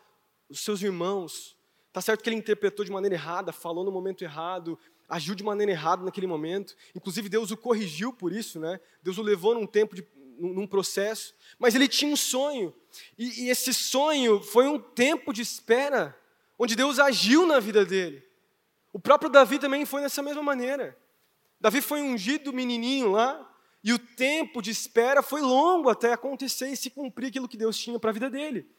[0.47, 1.57] os seus irmãos.
[1.91, 5.71] Tá certo que ele interpretou de maneira errada, falou no momento errado, agiu de maneira
[5.71, 6.75] errada naquele momento.
[6.95, 8.79] Inclusive Deus o corrigiu por isso, né?
[9.01, 10.05] Deus o levou num tempo de
[10.39, 12.73] num processo, mas ele tinha um sonho.
[13.17, 16.17] E, e esse sonho foi um tempo de espera
[16.57, 18.23] onde Deus agiu na vida dele.
[18.91, 20.97] O próprio Davi também foi dessa mesma maneira.
[21.59, 23.45] Davi foi ungido menininho lá,
[23.83, 27.77] e o tempo de espera foi longo até acontecer e se cumprir aquilo que Deus
[27.77, 28.69] tinha para a vida dele.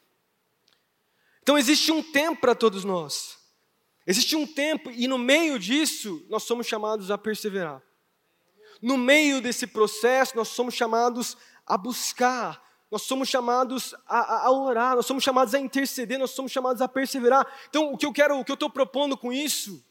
[1.41, 3.39] Então existe um tempo para todos nós.
[4.05, 7.81] Existe um tempo, e no meio disso, nós somos chamados a perseverar.
[8.81, 14.95] No meio desse processo, nós somos chamados a buscar, nós somos chamados a, a, orar,
[14.95, 17.45] nós somos chamados a interceder, nós somos chamados a perseverar.
[17.69, 19.85] Então, o que eu quero, o que eu estou propondo com isso,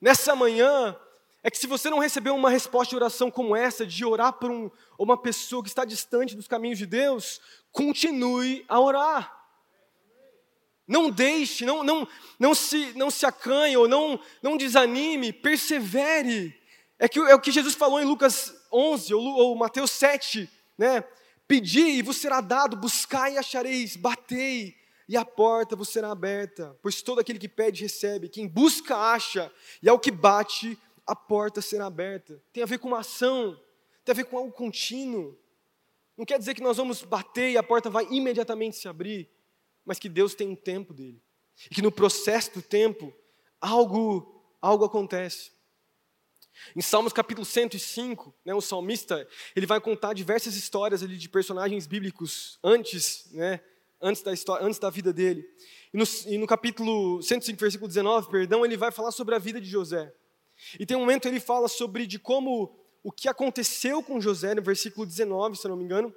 [0.00, 0.96] nessa manhã,
[1.42, 4.50] é que se você não recebeu uma resposta de oração como essa, de orar por
[4.50, 9.38] um, uma pessoa que está distante dos caminhos de Deus, continue a orar.
[10.86, 12.08] Não deixe, não, não,
[12.38, 16.58] não, se, não se acanhe ou não, não desanime, persevere.
[16.98, 21.04] É, que, é o que Jesus falou em Lucas 11 ou, ou Mateus 7, né?
[21.46, 24.76] Pedi e vos será dado, buscai e achareis, batei
[25.08, 26.76] e a porta vos será aberta.
[26.82, 29.50] Pois todo aquele que pede recebe, quem busca acha,
[29.82, 32.42] e ao que bate, a porta será aberta.
[32.52, 33.58] Tem a ver com uma ação,
[34.04, 35.36] tem a ver com algo contínuo.
[36.16, 39.30] Não quer dizer que nós vamos bater e a porta vai imediatamente se abrir,
[39.84, 41.22] mas que Deus tem um tempo dele.
[41.70, 43.12] E que no processo do tempo,
[43.60, 45.52] algo, algo acontece.
[46.76, 51.86] Em Salmos capítulo 105, né, o salmista ele vai contar diversas histórias ali de personagens
[51.86, 53.60] bíblicos antes, né,
[54.00, 55.44] antes, da, história, antes da vida dele.
[55.92, 59.60] E no, e no capítulo 105, versículo 19, perdão, ele vai falar sobre a vida
[59.60, 60.12] de José.
[60.78, 64.62] E tem um momento ele fala sobre de como o que aconteceu com José, no
[64.62, 66.14] versículo 19, se eu não me engano,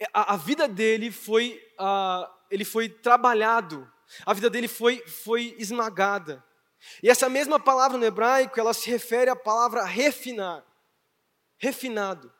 [0.00, 3.90] é, a, a vida dele foi, uh, ele foi trabalhado,
[4.24, 6.44] a vida dele foi, foi esmagada.
[7.02, 10.64] E essa mesma palavra no hebraico, ela se refere à palavra refinar,
[11.58, 12.32] refinado.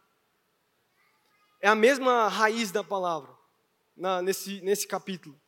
[1.60, 3.36] É a mesma raiz da palavra,
[3.98, 5.38] na, nesse, nesse capítulo.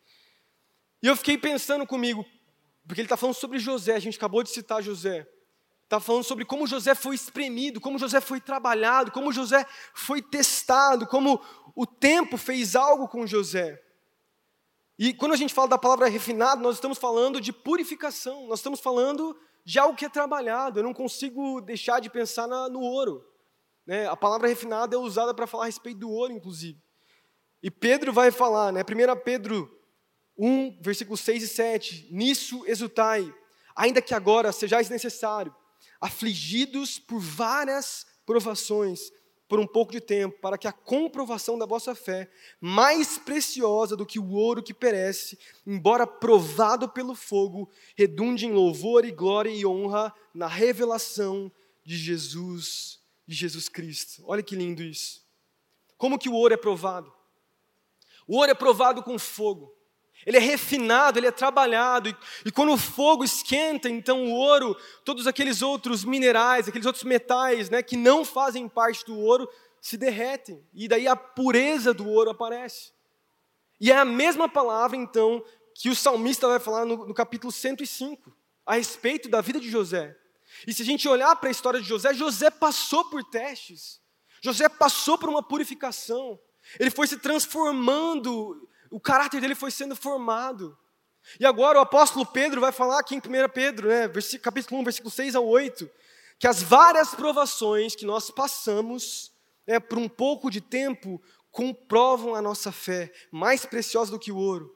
[1.03, 2.25] E eu fiquei pensando comigo,
[2.87, 5.27] porque ele está falando sobre José, a gente acabou de citar José.
[5.85, 11.07] Está falando sobre como José foi espremido, como José foi trabalhado, como José foi testado,
[11.07, 11.43] como
[11.75, 13.83] o tempo fez algo com José.
[14.99, 18.81] E quando a gente fala da palavra refinado, nós estamos falando de purificação, nós estamos
[18.81, 20.79] falando de algo que é trabalhado.
[20.79, 23.27] Eu não consigo deixar de pensar na, no ouro.
[23.87, 24.07] Né?
[24.07, 26.79] A palavra refinado é usada para falar a respeito do ouro, inclusive.
[27.63, 28.83] E Pedro vai falar, né?
[28.83, 29.71] 1 Pedro
[30.39, 32.09] 1, versículos 6 e 7.
[32.11, 33.33] Nisso exultai,
[33.77, 35.55] ainda que agora sejais necessário,
[36.01, 39.13] afligidos por várias provações,
[39.47, 44.07] por um pouco de tempo, para que a comprovação da vossa fé, mais preciosa do
[44.07, 49.67] que o ouro que perece, embora provado pelo fogo, redunde em louvor e glória e
[49.67, 51.51] honra na revelação
[51.85, 54.23] de Jesus, de Jesus Cristo.
[54.25, 55.27] Olha que lindo isso.
[55.99, 57.13] Como que o ouro é provado?
[58.31, 59.77] O ouro é provado com fogo.
[60.25, 62.17] Ele é refinado, ele é trabalhado, e,
[62.47, 67.69] e, quando o fogo esquenta, então o ouro, todos aqueles outros minerais, aqueles outros metais
[67.69, 72.31] né, que não fazem parte do ouro, se derretem, e daí a pureza do ouro
[72.31, 72.93] aparece.
[73.81, 75.43] E é a mesma palavra, então,
[75.75, 78.33] que o salmista vai falar no, no capítulo 105,
[78.65, 80.17] a respeito da vida de José.
[80.69, 84.01] E se a gente olhar para a história de José, José passou por testes,
[84.41, 86.39] José passou por uma purificação,
[86.79, 90.77] ele foi se transformando o caráter dele foi sendo formado.
[91.39, 94.09] E agora o apóstolo Pedro vai falar aqui em 1 Pedro, né,
[94.43, 95.89] capítulo 1, versículo 6 a 8,
[96.39, 99.33] que as várias provações que nós passamos
[99.67, 104.37] né, por um pouco de tempo comprovam a nossa fé, mais preciosa do que o
[104.37, 104.75] ouro,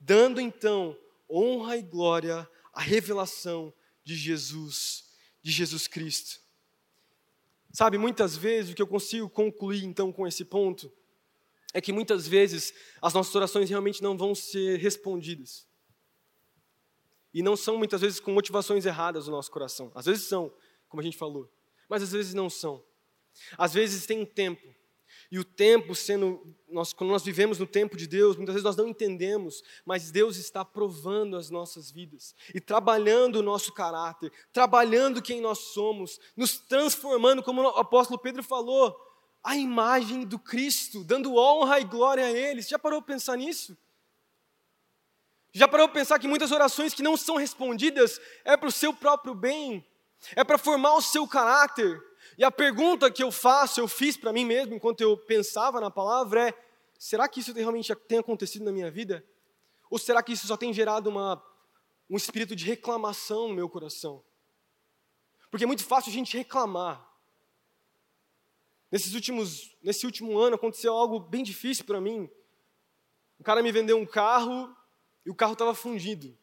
[0.00, 0.96] dando então
[1.30, 5.04] honra e glória à revelação de Jesus,
[5.42, 6.40] de Jesus Cristo.
[7.72, 10.90] Sabe, muitas vezes o que eu consigo concluir então com esse ponto
[11.74, 15.66] é que muitas vezes as nossas orações realmente não vão ser respondidas.
[17.32, 19.92] E não são muitas vezes com motivações erradas no nosso coração.
[19.94, 20.52] Às vezes são,
[20.88, 21.50] como a gente falou,
[21.88, 22.82] mas às vezes não são.
[23.56, 24.74] Às vezes tem um tempo.
[25.30, 28.76] E o tempo sendo, nós, quando nós vivemos no tempo de Deus, muitas vezes nós
[28.76, 35.20] não entendemos, mas Deus está provando as nossas vidas e trabalhando o nosso caráter, trabalhando
[35.20, 38.96] quem nós somos, nos transformando, como o apóstolo Pedro falou,
[39.42, 42.62] a imagem do Cristo, dando honra e glória a Ele.
[42.62, 43.76] Você já parou para pensar nisso?
[45.52, 48.92] Já parou para pensar que muitas orações que não são respondidas é para o seu
[48.92, 49.84] próprio bem,
[50.36, 52.00] é para formar o seu caráter?
[52.36, 55.90] E a pergunta que eu faço, eu fiz para mim mesmo enquanto eu pensava na
[55.90, 56.54] palavra é:
[56.98, 59.24] será que isso realmente tem acontecido na minha vida?
[59.90, 61.42] Ou será que isso só tem gerado uma,
[62.10, 64.22] um espírito de reclamação no meu coração?
[65.50, 67.07] Porque é muito fácil a gente reclamar.
[68.90, 72.28] Nesses últimos, nesse último ano aconteceu algo bem difícil para mim.
[73.38, 74.74] O cara me vendeu um carro
[75.24, 76.36] e o carro estava fundido.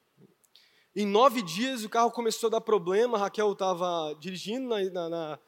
[0.95, 5.09] Em nove dias o carro começou a dar problema, a Raquel estava dirigindo na, na,
[5.09, 5.39] na,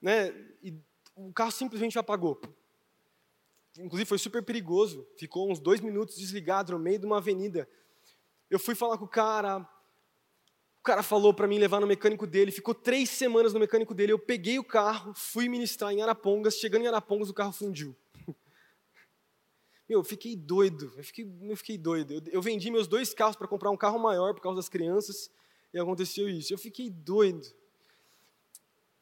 [0.00, 0.28] né,
[0.62, 0.78] e
[1.16, 2.40] o carro simplesmente apagou.
[3.78, 5.06] Inclusive foi super perigoso.
[5.18, 7.68] Ficou uns dois minutos desligado no meio de uma avenida.
[8.48, 9.68] Eu fui falar com o cara,
[10.86, 14.12] cara falou para mim levar no mecânico dele, ficou três semanas no mecânico dele.
[14.12, 16.54] Eu peguei o carro, fui ministrar em Arapongas.
[16.54, 17.94] Chegando em Arapongas, o carro fundiu.
[19.88, 20.92] Meu, eu fiquei doido.
[20.96, 22.14] Eu fiquei, eu fiquei doido.
[22.14, 25.28] Eu, eu vendi meus dois carros para comprar um carro maior por causa das crianças
[25.74, 26.54] e aconteceu isso.
[26.54, 27.48] Eu fiquei doido.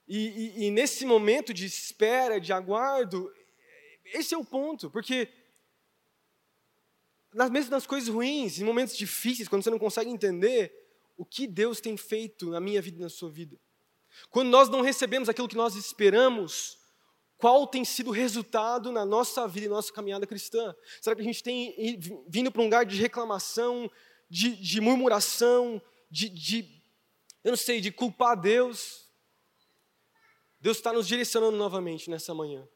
[0.09, 3.31] E, e, e nesse momento de espera, de aguardo,
[4.07, 5.29] esse é o ponto, porque
[7.35, 10.84] nas mesmas nas coisas ruins, em momentos difíceis, quando você não consegue entender
[11.17, 13.59] o que Deus tem feito na minha vida e na sua vida.
[14.31, 16.79] Quando nós não recebemos aquilo que nós esperamos,
[17.37, 20.75] qual tem sido o resultado na nossa vida e nossa caminhada cristã?
[21.01, 21.99] Será que a gente tem
[22.29, 23.91] vindo para um lugar de reclamação,
[24.31, 26.83] de, de murmuração, de, de,
[27.43, 29.09] eu não sei, de culpar Deus?
[30.61, 32.67] Deus está nos direcionando novamente nessa manhã.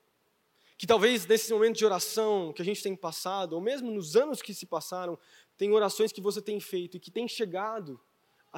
[0.77, 4.42] Que talvez nesse momento de oração que a gente tem passado, ou mesmo nos anos
[4.42, 5.18] que se passaram,
[5.57, 8.01] tem orações que você tem feito e que tem chegado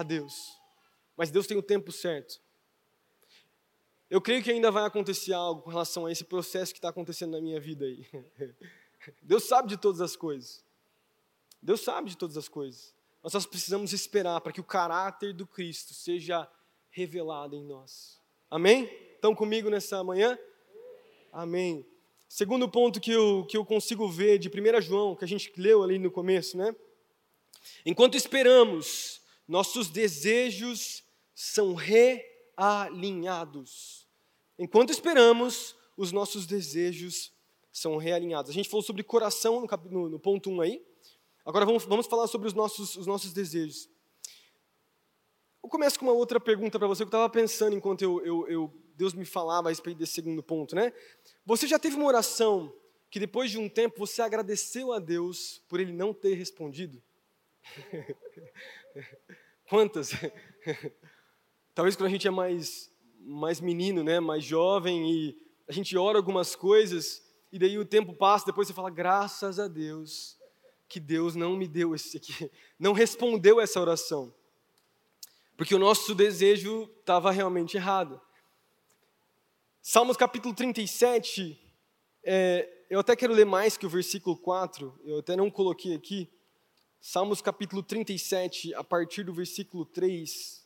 [0.01, 0.59] a Deus.
[1.17, 2.41] Mas Deus tem o tempo certo.
[4.09, 7.33] Eu creio que ainda vai acontecer algo com relação a esse processo que está acontecendo
[7.33, 8.05] na minha vida aí.
[9.23, 10.65] Deus sabe de todas as coisas.
[11.63, 12.95] Deus sabe de todas as coisas.
[13.23, 16.51] Nós precisamos esperar para que o caráter do Cristo seja
[16.91, 18.21] revelado em nós.
[18.51, 18.85] Amém?
[19.15, 20.39] Estão comigo nessa manhã?
[21.33, 21.87] Amém.
[22.29, 25.83] Segundo ponto que eu, que eu consigo ver de 1 João, que a gente leu
[25.83, 26.75] ali no começo, né?
[27.85, 29.20] Enquanto esperamos,
[29.51, 34.07] nossos desejos são realinhados.
[34.57, 37.33] Enquanto esperamos, os nossos desejos
[37.73, 38.49] são realinhados.
[38.49, 40.81] A gente falou sobre coração no, no, ponto 1 um aí.
[41.45, 43.91] Agora vamos, vamos falar sobre os nossos, os nossos desejos.
[45.61, 48.49] Eu começo com uma outra pergunta para você que eu estava pensando enquanto eu, eu,
[48.49, 50.77] eu, Deus me falava a respeito desse segundo ponto.
[50.77, 50.93] Né?
[51.45, 52.73] Você já teve uma oração
[53.11, 57.03] que depois de um tempo você agradeceu a Deus por Ele não ter respondido?
[59.69, 60.13] Quantas?
[61.75, 62.91] Talvez quando a gente é mais
[63.23, 65.37] mais menino, né, mais jovem e
[65.69, 69.69] a gente ora algumas coisas e daí o tempo passa, depois você fala graças a
[69.69, 70.39] Deus
[70.89, 74.35] que Deus não me deu esse aqui, não respondeu essa oração.
[75.57, 78.21] Porque o nosso desejo estava realmente errado.
[79.83, 81.59] Salmos capítulo 37,
[82.25, 86.29] é, eu até quero ler mais que o versículo 4, eu até não coloquei aqui.
[87.01, 90.63] Salmos capítulo 37, a partir do versículo 3.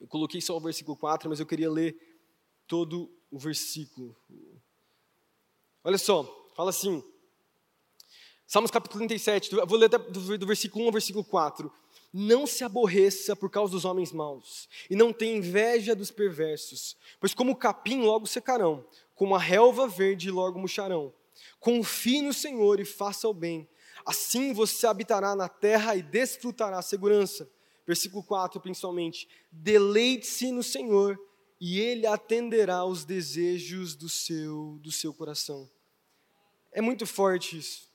[0.00, 1.96] Eu coloquei só o versículo 4, mas eu queria ler
[2.68, 4.16] todo o versículo.
[5.82, 6.22] Olha só,
[6.54, 7.02] fala assim.
[8.46, 11.72] Salmos capítulo 37, vou ler do versículo 1 ao versículo 4.
[12.12, 17.34] Não se aborreça por causa dos homens maus, e não tenha inveja dos perversos, pois
[17.34, 21.12] como o capim logo secarão, como a relva verde logo murcharão.
[21.58, 23.66] Confie no Senhor e faça o bem,
[24.06, 27.48] assim você habitará na terra e desfrutará a segurança
[27.86, 31.18] versículo 4 principalmente: deleite-se no Senhor
[31.60, 35.70] e Ele atenderá aos desejos do seu, do seu coração.
[36.72, 37.90] É muito forte isso.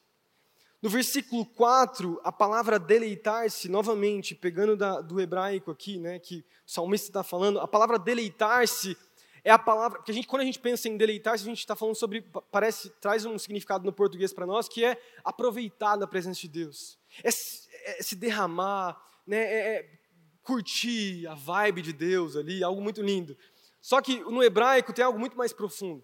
[0.80, 6.72] No versículo 4, a palavra deleitar-se, novamente, pegando da, do hebraico aqui, né, que o
[6.72, 8.96] salmista está falando, a palavra deleitar-se
[9.43, 11.76] é a palavra, porque a gente, quando a gente pensa em deleitar-se, a gente está
[11.76, 12.21] falando sobre,
[12.52, 16.97] parece, traz um significado no português para nós, que é aproveitar da presença de Deus,
[17.23, 20.00] é, é se derramar, né, é, é,
[20.41, 23.38] curtir a vibe de Deus ali, algo muito lindo.
[23.82, 26.04] Só que no hebraico tem algo muito mais profundo.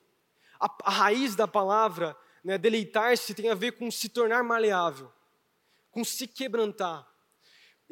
[0.60, 5.12] A, a raiz da palavra, né, deleitar-se, tem a ver com se tornar maleável,
[5.92, 7.08] com se quebrantar.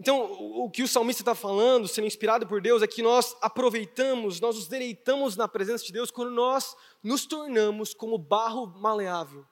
[0.01, 4.41] Então, o, que o salmista está falando, sendo inspirado por Deus, é que nós aproveitamos,
[4.41, 9.45] nós nos deleitamos na presença de Deus quando nós nos tornamos como barro maleável.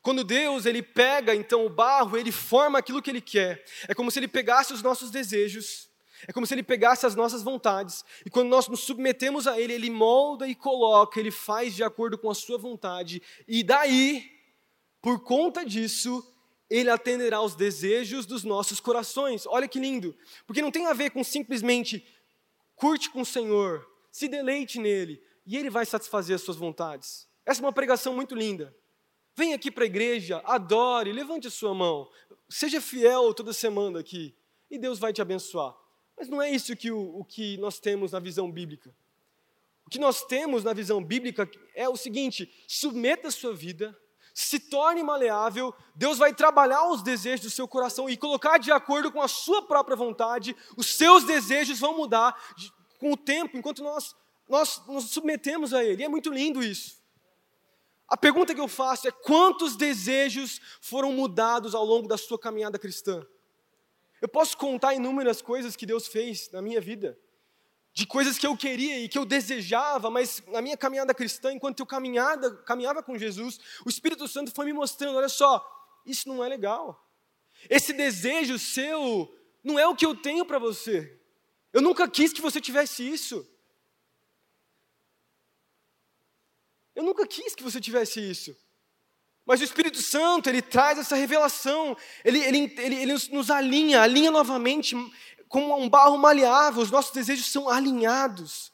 [0.00, 3.62] Quando Deus ele pega então o barro, ele forma aquilo que ele quer.
[3.86, 5.90] É como se ele pegasse os nossos desejos,
[6.26, 9.74] é como se ele pegasse as nossas vontades, e quando nós nos submetemos a ele,
[9.74, 14.24] ele molda e coloca, ele faz de acordo com a sua vontade, e daí,
[15.02, 16.26] por conta disso,
[16.68, 19.46] ele atenderá aos desejos dos nossos corações.
[19.46, 22.06] Olha que lindo, porque não tem a ver com simplesmente
[22.74, 27.28] curte com o Senhor, se deleite nele, e ele vai satisfazer as suas vontades.
[27.44, 28.74] Essa é uma pregação muito linda.
[29.36, 32.08] Vem aqui para a igreja, adore, levante a sua mão,
[32.48, 34.34] seja fiel toda semana aqui,
[34.70, 35.76] e Deus vai te abençoar.
[36.16, 38.94] Mas não é isso que, o, o que nós temos na visão bíblica.
[39.84, 43.96] O que nós temos na visão bíblica é o seguinte: submeta a sua vida,
[44.34, 49.12] se torne maleável, Deus vai trabalhar os desejos do seu coração e colocar de acordo
[49.12, 52.36] com a sua própria vontade, os seus desejos vão mudar
[52.98, 54.16] com o tempo, enquanto nós,
[54.48, 56.02] nós nos submetemos a Ele.
[56.02, 57.00] E é muito lindo isso.
[58.08, 62.78] A pergunta que eu faço é: quantos desejos foram mudados ao longo da sua caminhada
[62.78, 63.24] cristã?
[64.20, 67.16] Eu posso contar inúmeras coisas que Deus fez na minha vida,
[67.94, 71.78] de coisas que eu queria e que eu desejava, mas na minha caminhada cristã, enquanto
[71.78, 75.64] eu caminhada, caminhava com Jesus, o Espírito Santo foi me mostrando: olha só,
[76.04, 77.08] isso não é legal.
[77.70, 79.32] Esse desejo seu
[79.62, 81.18] não é o que eu tenho para você.
[81.72, 83.48] Eu nunca quis que você tivesse isso.
[86.96, 88.56] Eu nunca quis que você tivesse isso.
[89.46, 94.30] Mas o Espírito Santo, ele traz essa revelação, ele, ele, ele, ele nos alinha, alinha
[94.30, 94.96] novamente,
[95.54, 98.72] como um barro maleável, os nossos desejos são alinhados.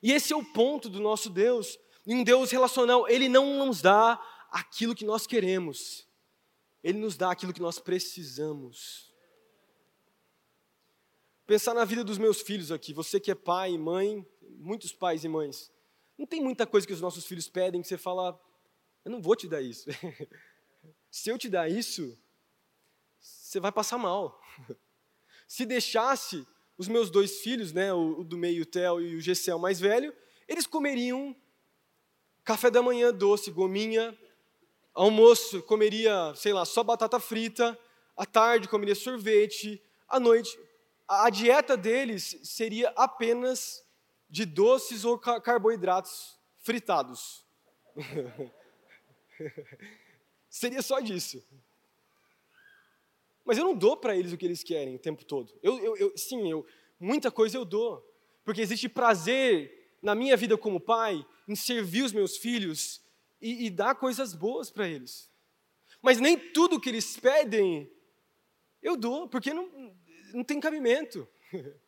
[0.00, 1.76] E esse é o ponto do nosso Deus,
[2.06, 4.16] em um Deus relacional, ele não nos dá
[4.48, 6.06] aquilo que nós queremos,
[6.84, 9.12] ele nos dá aquilo que nós precisamos.
[11.44, 15.24] Pensar na vida dos meus filhos aqui, você que é pai e mãe, muitos pais
[15.24, 15.68] e mães,
[16.16, 18.40] não tem muita coisa que os nossos filhos pedem que você fala,
[19.04, 19.90] eu não vou te dar isso.
[21.10, 22.16] Se eu te dar isso,
[23.18, 24.40] você vai passar mal.
[25.54, 26.44] Se deixasse
[26.76, 29.78] os meus dois filhos, né, o, o do meio, o Theo e o Gessel mais
[29.78, 30.12] velho,
[30.48, 31.36] eles comeriam
[32.42, 34.18] café da manhã doce, gominha,
[34.92, 37.78] almoço comeria, sei lá, só batata frita,
[38.16, 40.58] à tarde comeria sorvete, à noite
[41.06, 43.80] a dieta deles seria apenas
[44.28, 47.46] de doces ou carboidratos fritados.
[50.50, 51.40] Seria só disso.
[53.54, 55.54] Mas eu não dou para eles o que eles querem o tempo todo.
[55.62, 56.66] Eu, eu, eu, sim, eu,
[56.98, 58.04] muita coisa eu dou.
[58.42, 63.00] Porque existe prazer na minha vida como pai em servir os meus filhos
[63.40, 65.30] e, e dar coisas boas para eles.
[66.02, 67.88] Mas nem tudo que eles pedem
[68.82, 69.94] eu dou, porque não,
[70.32, 71.28] não tem cabimento.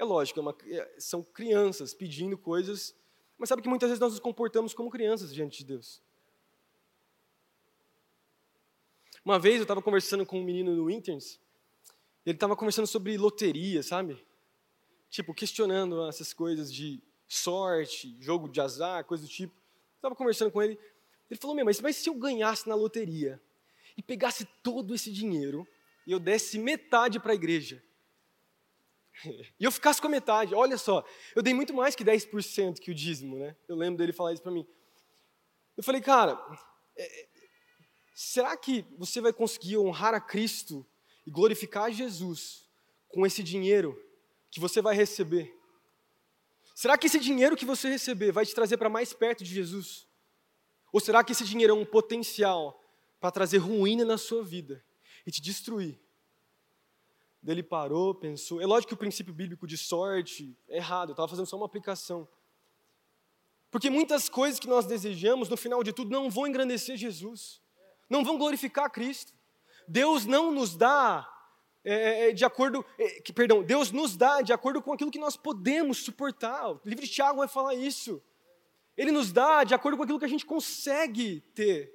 [0.00, 2.94] É lógico, é uma, é, são crianças pedindo coisas,
[3.36, 6.00] mas sabe que muitas vezes nós nos comportamos como crianças diante de Deus.
[9.28, 11.38] Uma vez eu estava conversando com um menino no Interns,
[12.24, 14.24] ele estava conversando sobre loteria, sabe?
[15.10, 19.54] Tipo, questionando essas coisas de sorte, jogo de azar, coisa do tipo.
[19.96, 20.80] Estava conversando com ele,
[21.30, 23.38] ele falou: Meu, mas, mas se eu ganhasse na loteria
[23.98, 25.68] e pegasse todo esse dinheiro
[26.06, 27.84] e eu desse metade para a igreja,
[29.60, 31.04] e eu ficasse com a metade, olha só,
[31.36, 33.54] eu dei muito mais que 10% que o dízimo, né?
[33.68, 34.66] Eu lembro dele falar isso para mim.
[35.76, 36.42] Eu falei, cara,
[36.96, 37.28] é,
[38.18, 40.84] será que você vai conseguir honrar a Cristo
[41.24, 42.68] e glorificar Jesus
[43.06, 43.96] com esse dinheiro
[44.50, 45.56] que você vai receber?
[46.74, 50.04] Será que esse dinheiro que você receber vai te trazer para mais perto de Jesus?
[50.92, 52.82] Ou será que esse dinheiro é um potencial
[53.20, 54.84] para trazer ruína na sua vida
[55.24, 55.96] e te destruir?
[57.46, 58.60] Ele parou, pensou.
[58.60, 61.66] É lógico que o princípio bíblico de sorte é errado, eu estava fazendo só uma
[61.66, 62.26] aplicação.
[63.70, 67.62] Porque muitas coisas que nós desejamos, no final de tudo, não vão engrandecer Jesus,
[68.08, 69.32] não vão glorificar Cristo.
[69.86, 71.28] Deus não nos dá
[71.84, 75.10] é, é, é de acordo, é, que, perdão, Deus nos dá de acordo com aquilo
[75.10, 76.70] que nós podemos suportar.
[76.70, 78.22] O livro de Tiago vai falar isso.
[78.96, 81.94] Ele nos dá de acordo com aquilo que a gente consegue ter.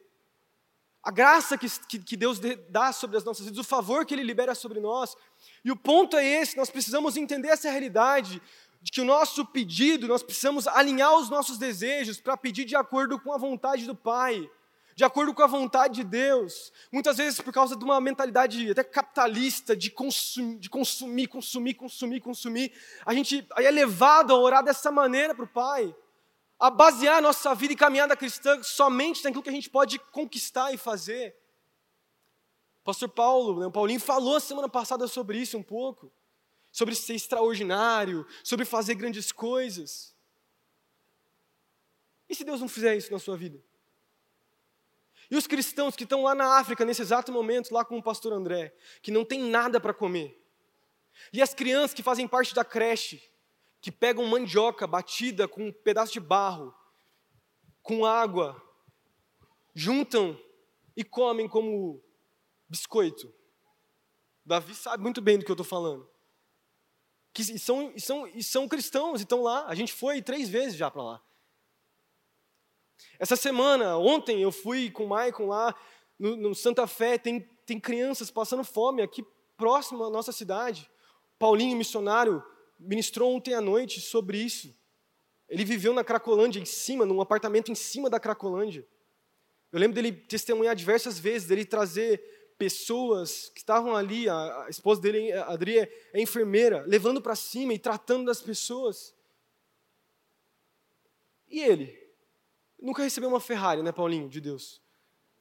[1.03, 2.39] A graça que, que, que Deus
[2.69, 5.15] dá sobre as nossas vidas, o favor que Ele libera sobre nós.
[5.63, 8.41] E o ponto é esse: nós precisamos entender essa realidade
[8.81, 13.19] de que o nosso pedido, nós precisamos alinhar os nossos desejos para pedir de acordo
[13.19, 14.49] com a vontade do Pai,
[14.95, 16.71] de acordo com a vontade de Deus.
[16.91, 22.19] Muitas vezes por causa de uma mentalidade até capitalista de consumir, de consumir, consumir, consumir,
[22.21, 22.73] consumir,
[23.05, 25.95] a gente é levado a orar dessa maneira para o Pai
[26.59, 30.73] a basear a nossa vida e caminhada cristã somente naquilo que a gente pode conquistar
[30.73, 31.35] e fazer.
[32.81, 36.11] O pastor Paulo, né, o Paulinho falou semana passada sobre isso um pouco,
[36.71, 40.15] sobre ser extraordinário, sobre fazer grandes coisas.
[42.29, 43.61] E se Deus não fizer isso na sua vida?
[45.33, 48.31] E os cristãos que estão lá na África, nesse exato momento, lá com o pastor
[48.33, 48.71] André,
[49.01, 50.39] que não tem nada para comer.
[51.33, 53.19] E as crianças que fazem parte da creche,
[53.81, 56.71] que pegam mandioca batida com um pedaço de barro,
[57.81, 58.61] com água,
[59.73, 60.39] juntam
[60.95, 61.99] e comem como
[62.69, 63.33] biscoito.
[64.45, 66.07] Davi sabe muito bem do que eu estou falando.
[67.33, 69.65] Que são, são, são cristãos e estão lá.
[69.65, 71.23] A gente foi três vezes já para lá.
[73.19, 75.75] Essa semana, ontem, eu fui com o Maicon lá
[76.19, 77.17] no, no, Santa Fé.
[77.17, 79.25] Tem, tem crianças passando fome aqui
[79.57, 80.89] próximo à nossa cidade.
[81.39, 82.43] Paulinho, missionário,
[82.79, 84.75] ministrou ontem à noite sobre isso.
[85.47, 88.85] Ele viveu na Cracolândia, em cima, num apartamento em cima da Cracolândia.
[89.71, 92.21] Eu lembro dele testemunhar diversas vezes, dele trazer
[92.57, 97.35] pessoas que estavam ali, a, a esposa dele, a Adri, é, é enfermeira, levando para
[97.35, 99.13] cima e tratando das pessoas.
[101.49, 102.02] E ele?
[102.83, 104.81] Nunca recebeu uma Ferrari, né, Paulinho, de Deus?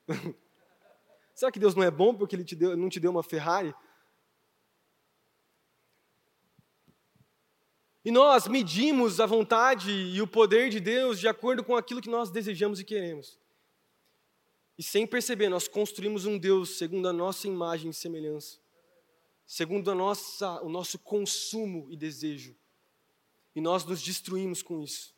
[1.35, 3.75] Será que Deus não é bom porque Ele te deu, não te deu uma Ferrari?
[8.05, 12.09] E nós medimos a vontade e o poder de Deus de acordo com aquilo que
[12.09, 13.37] nós desejamos e queremos.
[14.79, 18.61] E sem perceber, nós construímos um Deus segundo a nossa imagem e semelhança,
[19.45, 22.57] segundo a nossa, o nosso consumo e desejo.
[23.53, 25.13] E nós nos destruímos com isso.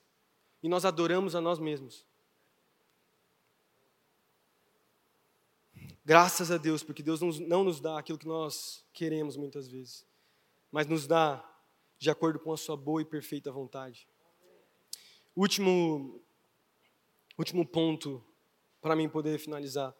[0.63, 2.07] e nós adoramos a nós mesmos.
[6.07, 10.05] Graças a Deus, porque Deus não nos dá aquilo que nós queremos muitas vezes,
[10.71, 11.43] mas nos dá
[11.99, 14.07] de acordo com a sua boa e perfeita vontade.
[15.35, 16.23] Último,
[17.39, 18.23] último ponto
[18.83, 19.97] para mim poder finalizar.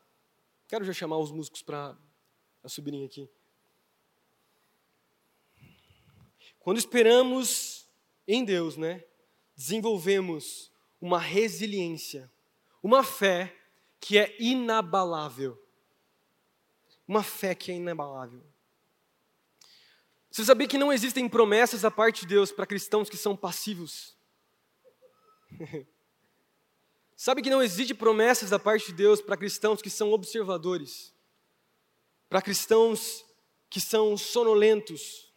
[0.69, 1.97] Quero já chamar os músicos para
[2.67, 3.27] subirem aqui.
[6.59, 7.89] Quando esperamos
[8.29, 9.03] em Deus, né,
[9.57, 12.31] desenvolvemos uma resiliência,
[12.83, 13.57] uma fé
[13.99, 15.64] que é inabalável.
[17.07, 18.43] Uma fé que é inabalável.
[20.31, 24.17] Você sabia que não existem promessas da parte de Deus para cristãos que são passivos?
[27.17, 31.15] Sabe que não existe promessas da parte de Deus para cristãos que são observadores?
[32.29, 33.25] Para cristãos
[33.71, 35.33] que são sonolentos?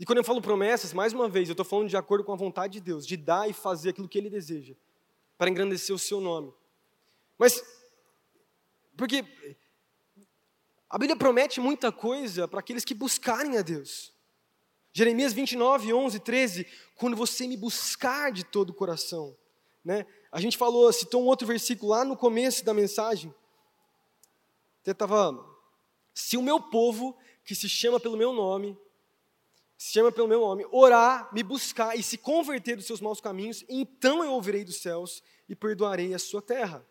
[0.00, 2.36] E quando eu falo promessas, mais uma vez, eu estou falando de acordo com a
[2.36, 4.74] vontade de Deus, de dar e fazer aquilo que Ele deseja,
[5.36, 6.54] para engrandecer o seu nome.
[7.36, 7.62] Mas,
[8.96, 9.24] porque
[10.90, 14.12] a Bíblia promete muita coisa para aqueles que buscarem a Deus.
[14.92, 16.66] Jeremias 29, 11, 13,
[16.96, 19.36] quando você me buscar de todo o coração.
[19.84, 20.06] Né?
[20.32, 23.34] A gente falou, citou um outro versículo lá no começo da mensagem.
[24.80, 25.44] Até estava,
[26.14, 28.76] se o meu povo, que se chama pelo meu nome,
[29.76, 33.64] se chama pelo meu nome, orar, me buscar e se converter dos seus maus caminhos,
[33.68, 36.84] então eu ouvirei dos céus e perdoarei a sua terra.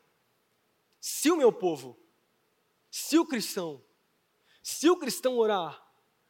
[0.99, 1.97] Se o meu povo,
[2.89, 3.83] se o cristão,
[4.69, 5.81] se o cristão orar,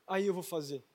[0.06, 0.86] aí eu vou fazer.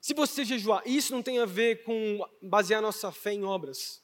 [0.00, 4.02] Se você jejuar, isso não tem a ver com basear nossa fé em obras.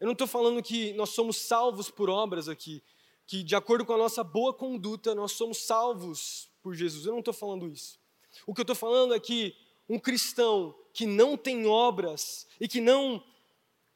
[0.00, 2.82] Eu não estou falando que nós somos salvos por obras aqui,
[3.24, 7.06] que de acordo com a nossa boa conduta nós somos salvos por Jesus.
[7.06, 8.00] Eu não estou falando isso.
[8.44, 9.56] O que eu estou falando é que
[9.88, 13.24] um cristão que não tem obras e que não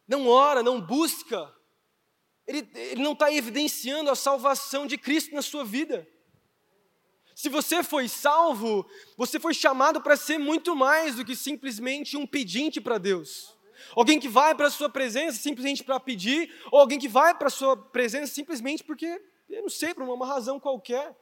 [0.07, 1.53] não ora, não busca,
[2.47, 6.09] ele, ele não está evidenciando a salvação de Cristo na sua vida.
[7.39, 8.85] Se você foi salvo,
[9.17, 13.57] você foi chamado para ser muito mais do que simplesmente um pedinte para Deus.
[13.95, 17.47] Alguém que vai para a sua presença simplesmente para pedir, ou alguém que vai para
[17.47, 21.17] a sua presença simplesmente porque, eu não sei, por uma razão qualquer.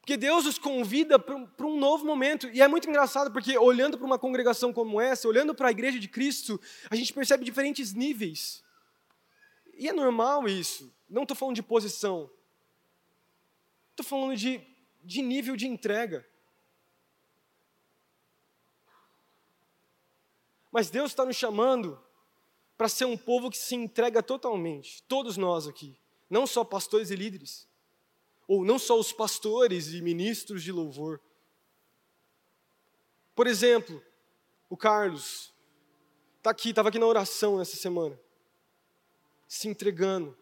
[0.00, 2.46] Porque Deus os convida para um novo momento.
[2.50, 5.98] E é muito engraçado, porque olhando para uma congregação como essa, olhando para a igreja
[5.98, 8.62] de Cristo, a gente percebe diferentes níveis.
[9.78, 10.94] E é normal isso.
[11.08, 12.30] Não estou falando de posição.
[13.92, 14.67] Estou falando de
[15.08, 16.28] de nível de entrega.
[20.70, 21.98] Mas Deus está nos chamando
[22.76, 25.98] para ser um povo que se entrega totalmente, todos nós aqui,
[26.28, 27.66] não só pastores e líderes,
[28.46, 31.18] ou não só os pastores e ministros de louvor.
[33.34, 34.04] Por exemplo,
[34.68, 35.54] o Carlos
[36.36, 38.20] está aqui, estava aqui na oração essa semana,
[39.48, 40.36] se entregando,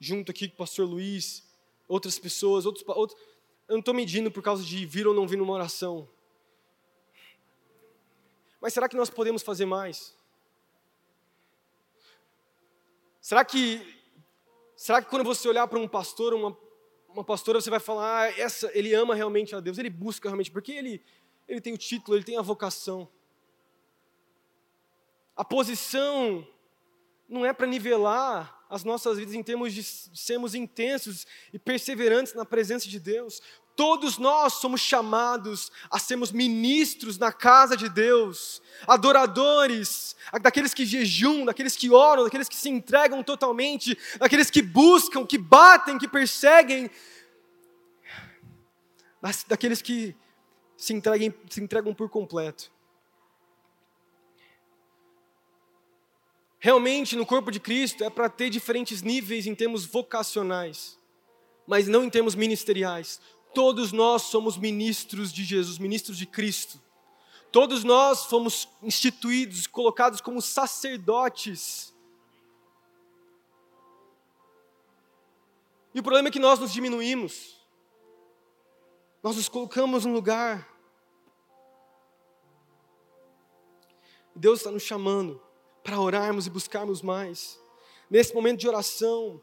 [0.00, 1.48] junto aqui com o pastor Luiz,
[1.86, 3.31] outras pessoas, outros, outros
[3.72, 6.06] eu não estou medindo por causa de vir ou não vir numa oração.
[8.60, 10.14] Mas será que nós podemos fazer mais?
[13.18, 13.80] Será que,
[14.76, 16.54] será que quando você olhar para um pastor, uma,
[17.08, 20.50] uma pastora, você vai falar, ah, essa, ele ama realmente a Deus, ele busca realmente,
[20.50, 21.02] porque ele,
[21.48, 23.08] ele tem o título, ele tem a vocação.
[25.34, 26.46] A posição
[27.26, 32.42] não é para nivelar as nossas vidas em termos de sermos intensos e perseverantes na
[32.42, 33.42] presença de Deus.
[33.74, 41.46] Todos nós somos chamados a sermos ministros na casa de Deus, adoradores, daqueles que jejum,
[41.46, 46.90] daqueles que oram, daqueles que se entregam totalmente, daqueles que buscam, que batem, que perseguem,
[49.48, 50.14] daqueles que
[50.76, 52.70] se, entreguem, se entregam por completo.
[56.58, 60.98] Realmente, no corpo de Cristo, é para ter diferentes níveis em termos vocacionais,
[61.66, 63.20] mas não em termos ministeriais.
[63.54, 66.80] Todos nós somos ministros de Jesus, ministros de Cristo.
[67.50, 71.94] Todos nós fomos instituídos, colocados como sacerdotes.
[75.94, 77.60] E o problema é que nós nos diminuímos.
[79.22, 80.66] Nós nos colocamos no lugar.
[84.34, 85.40] Deus está nos chamando
[85.84, 87.60] para orarmos e buscarmos mais.
[88.08, 89.42] Nesse momento de oração.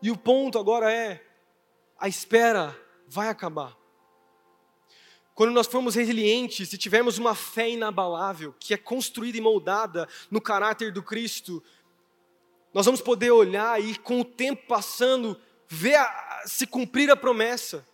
[0.00, 1.22] E o ponto agora é:
[1.98, 2.74] a espera
[3.12, 3.76] vai acabar.
[5.34, 10.40] Quando nós formos resilientes e tivermos uma fé inabalável, que é construída e moldada no
[10.40, 11.62] caráter do Cristo,
[12.72, 15.38] nós vamos poder olhar e, com o tempo passando,
[15.68, 17.86] ver a, se cumprir a promessa,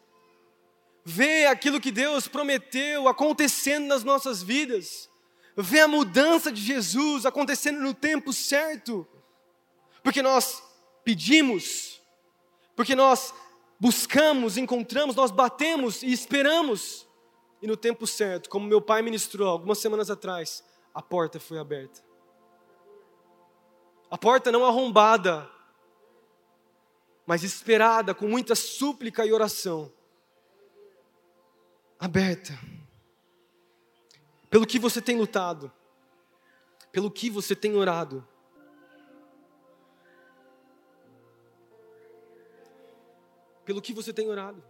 [1.05, 5.11] ver aquilo que Deus prometeu acontecendo nas nossas vidas,
[5.57, 9.05] ver a mudança de Jesus acontecendo no tempo certo,
[10.01, 10.63] porque nós
[11.03, 12.01] pedimos,
[12.77, 13.35] porque nós
[13.79, 17.09] buscamos, encontramos, nós batemos e esperamos,
[17.63, 20.65] e no tempo certo, como meu pai ministrou algumas semanas atrás,
[20.95, 22.03] a porta foi aberta.
[24.11, 25.49] A porta não arrombada,
[27.27, 29.93] mas esperada, com muita súplica e oração.
[31.99, 32.59] Aberta.
[34.49, 35.71] Pelo que você tem lutado,
[36.91, 38.27] pelo que você tem orado.
[43.69, 44.65] Pelo que você tem orado.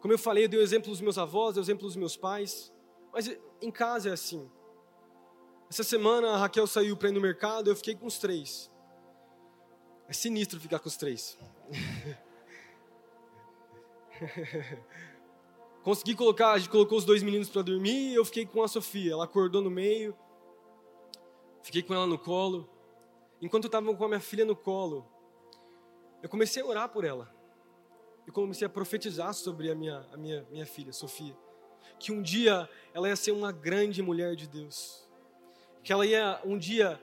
[0.00, 2.14] Como eu falei, eu dei o exemplo dos meus avós, dei o exemplo dos meus
[2.14, 2.70] pais,
[3.10, 4.50] mas em casa é assim.
[5.70, 8.70] Essa semana a Raquel saiu para ir no mercado, eu fiquei com os três.
[10.06, 11.38] É sinistro ficar com os três.
[15.82, 18.68] Consegui colocar, a gente colocou os dois meninos para dormir e eu fiquei com a
[18.68, 19.12] Sofia.
[19.12, 20.14] Ela acordou no meio,
[21.62, 22.68] fiquei com ela no colo.
[23.40, 25.16] Enquanto eu estava com a minha filha no colo,
[26.22, 27.32] eu comecei a orar por ela.
[28.26, 31.36] Eu comecei a profetizar sobre a minha, a minha, minha filha, Sofia.
[31.98, 35.08] Que um dia ela ia ser uma grande mulher de Deus.
[35.82, 37.00] Que ela ia um dia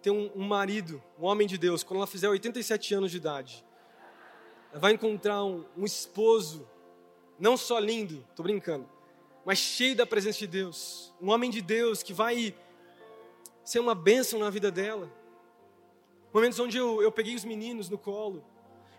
[0.00, 3.64] ter um, um marido, um homem de Deus, quando ela fizer 87 anos de idade.
[4.70, 6.68] Ela vai encontrar um, um esposo,
[7.38, 8.88] não só lindo, tô brincando,
[9.44, 11.12] mas cheio da presença de Deus.
[11.20, 12.54] Um homem de Deus que vai
[13.64, 15.10] ser uma bênção na vida dela.
[16.32, 18.44] Momentos onde eu, eu peguei os meninos no colo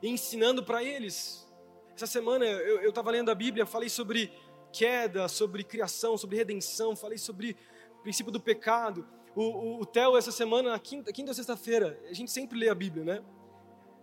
[0.01, 1.47] e ensinando para eles.
[1.95, 4.33] Essa semana eu estava lendo a Bíblia, falei sobre
[4.71, 7.55] queda, sobre criação, sobre redenção, falei sobre
[7.99, 9.07] o princípio do pecado.
[9.35, 12.75] O, o, o Theo, essa semana, quinta, quinta ou sexta-feira, a gente sempre lê a
[12.75, 13.23] Bíblia, né?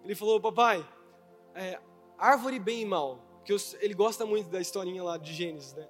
[0.04, 0.86] Ele falou, papai,
[1.54, 1.78] é,
[2.16, 5.86] árvore bem e mal, porque eu, ele gosta muito da historinha lá de Gênesis, né?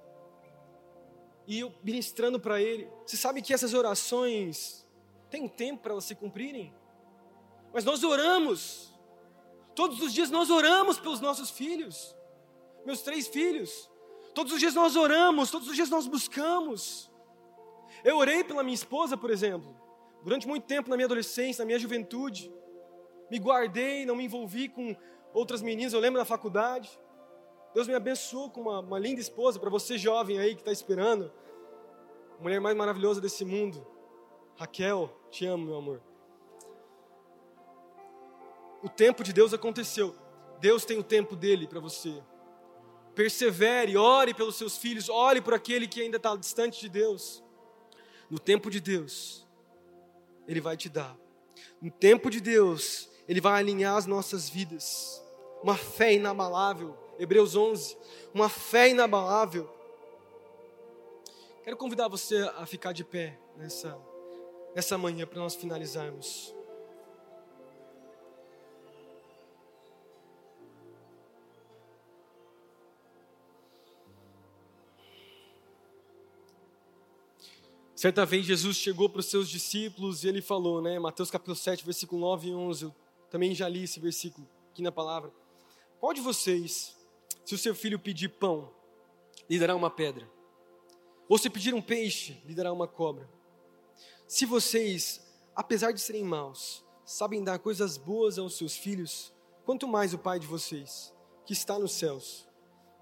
[1.47, 4.85] E eu ministrando para ele, você sabe que essas orações
[5.29, 6.73] têm tempo para elas se cumprirem?
[7.73, 8.93] Mas nós oramos,
[9.75, 12.15] todos os dias nós oramos pelos nossos filhos,
[12.85, 13.89] meus três filhos,
[14.33, 17.09] todos os dias nós oramos, todos os dias nós buscamos.
[18.03, 19.75] Eu orei pela minha esposa, por exemplo,
[20.23, 22.51] durante muito tempo na minha adolescência, na minha juventude.
[23.29, 24.95] Me guardei, não me envolvi com
[25.33, 26.99] outras meninas, eu lembro da faculdade.
[27.73, 31.31] Deus me abençoou com uma, uma linda esposa, para você jovem aí que está esperando.
[32.39, 33.85] Mulher mais maravilhosa desse mundo.
[34.55, 36.08] Raquel, te amo, meu amor.
[38.81, 40.15] O tempo de Deus aconteceu.
[40.59, 42.21] Deus tem o tempo dele para você.
[43.15, 47.43] Persevere, ore pelos seus filhos, ore por aquele que ainda está distante de Deus.
[48.29, 49.45] No tempo de Deus,
[50.47, 51.17] Ele vai te dar.
[51.81, 55.21] No tempo de Deus, Ele vai alinhar as nossas vidas.
[55.61, 56.97] Uma fé inabalável.
[57.17, 57.97] Hebreus 11.
[58.33, 59.69] Uma fé inabalável.
[61.63, 63.97] Quero convidar você a ficar de pé nessa,
[64.73, 66.55] nessa manhã para nós finalizarmos.
[77.99, 81.83] Certa vez Jesus chegou para os seus discípulos e ele falou, né, Mateus capítulo 7,
[81.83, 82.95] versículo 9 e 11, eu
[83.29, 85.33] também já li esse versículo aqui na palavra.
[85.99, 86.95] Qual de vocês,
[87.43, 88.73] se o seu filho pedir pão,
[89.49, 90.25] lhe dará uma pedra?
[91.27, 93.29] Ou se pedir um peixe, lhe dará uma cobra?
[94.25, 95.21] Se vocês,
[95.53, 99.33] apesar de serem maus, sabem dar coisas boas aos seus filhos,
[99.65, 101.13] quanto mais o Pai de vocês,
[101.45, 102.47] que está nos céus,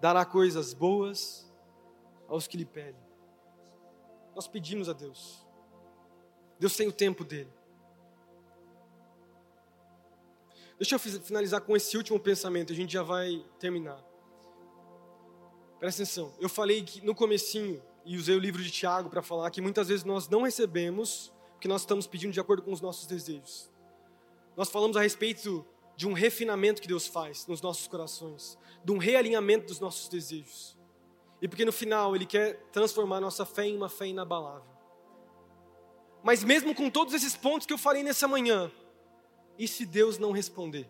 [0.01, 1.47] dará coisas boas
[2.27, 3.06] aos que lhe pedem
[4.37, 5.43] nós pedimos a Deus.
[6.59, 7.51] Deus tem o tempo dele.
[10.77, 13.99] Deixa eu finalizar com esse último pensamento, a gente já vai terminar.
[15.79, 19.49] Presta atenção, eu falei que no comecinho, e usei o livro de Tiago para falar
[19.49, 22.79] que muitas vezes nós não recebemos o que nós estamos pedindo de acordo com os
[22.79, 23.71] nossos desejos.
[24.55, 25.65] Nós falamos a respeito
[25.95, 30.76] de um refinamento que Deus faz nos nossos corações, de um realinhamento dos nossos desejos.
[31.41, 34.77] E porque no final Ele quer transformar nossa fé em uma fé inabalável.
[36.23, 38.71] Mas mesmo com todos esses pontos que eu falei nessa manhã,
[39.57, 40.89] e se Deus não responder?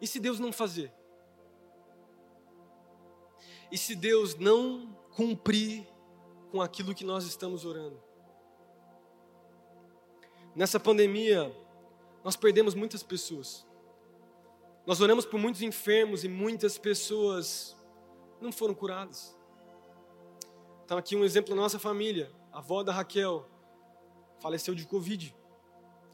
[0.00, 0.92] E se Deus não fazer?
[3.70, 5.86] E se Deus não cumprir
[6.50, 8.02] com aquilo que nós estamos orando?
[10.54, 11.54] Nessa pandemia,
[12.22, 13.66] nós perdemos muitas pessoas.
[14.86, 17.75] Nós oramos por muitos enfermos e muitas pessoas
[18.40, 19.36] não foram curadas.
[20.84, 22.32] Então, aqui um exemplo da nossa família.
[22.52, 23.48] A avó da Raquel
[24.40, 25.34] faleceu de Covid.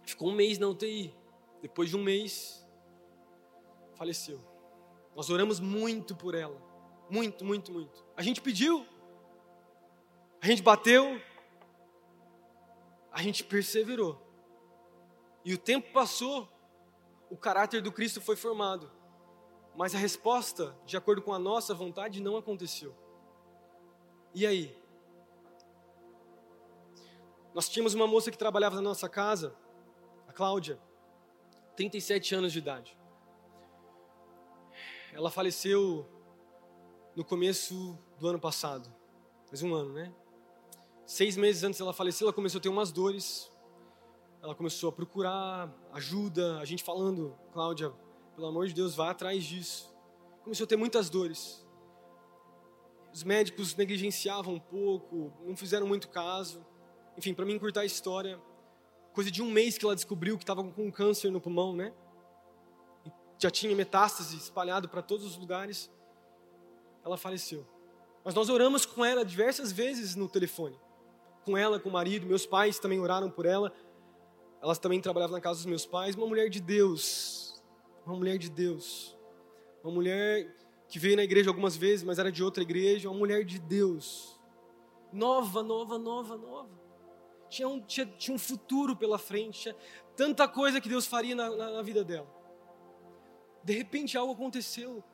[0.03, 1.15] Ficou um mês na UTI.
[1.61, 2.67] Depois de um mês,
[3.95, 4.41] faleceu.
[5.15, 6.61] Nós oramos muito por ela.
[7.09, 8.05] Muito, muito, muito.
[8.17, 8.87] A gente pediu.
[10.43, 11.23] A gente bateu,
[13.13, 14.21] a gente perseverou.
[15.45, 16.49] E o tempo passou,
[17.31, 18.91] o caráter do Cristo foi formado.
[19.75, 22.95] Mas a resposta, de acordo com a nossa vontade, não aconteceu.
[24.35, 24.77] E aí?
[27.55, 29.55] Nós tínhamos uma moça que trabalhava na nossa casa,
[30.27, 30.81] a Cláudia,
[31.77, 32.99] 37 anos de idade.
[35.13, 36.07] Ela faleceu
[37.15, 38.91] no começo do ano passado,
[39.47, 40.15] faz um ano, né?
[41.05, 43.53] Seis meses antes dela falecer, ela começou a ter umas dores.
[44.43, 47.93] Ela começou a procurar ajuda, a gente falando, Cláudia,
[48.35, 49.95] pelo amor de Deus, vá atrás disso.
[50.43, 51.65] Começou a ter muitas dores.
[53.13, 56.65] Os médicos negligenciavam um pouco, não fizeram muito caso.
[57.17, 58.41] Enfim, para mim encurtar a história,
[59.13, 61.93] coisa de um mês que ela descobriu que estava com câncer no pulmão, né?
[63.05, 65.91] E já tinha metástase espalhado para todos os lugares.
[67.05, 67.67] Ela faleceu.
[68.25, 70.79] Mas nós oramos com ela diversas vezes no telefone.
[71.45, 73.73] Com ela, com o marido, meus pais também oraram por ela.
[74.63, 76.15] Elas também trabalhavam na casa dos meus pais.
[76.15, 77.52] Uma mulher de Deus.
[78.05, 79.17] Uma mulher de Deus.
[79.83, 80.55] Uma mulher
[80.89, 83.09] que veio na igreja algumas vezes, mas era de outra igreja.
[83.11, 84.41] Uma mulher de Deus.
[85.13, 86.83] Nova, nova, nova, nova
[87.53, 89.77] tinha um, tinha, tinha um futuro pela frente, tinha
[90.17, 92.27] tanta coisa que Deus faria na, na, na vida dela.
[93.63, 95.05] De repente algo aconteceu.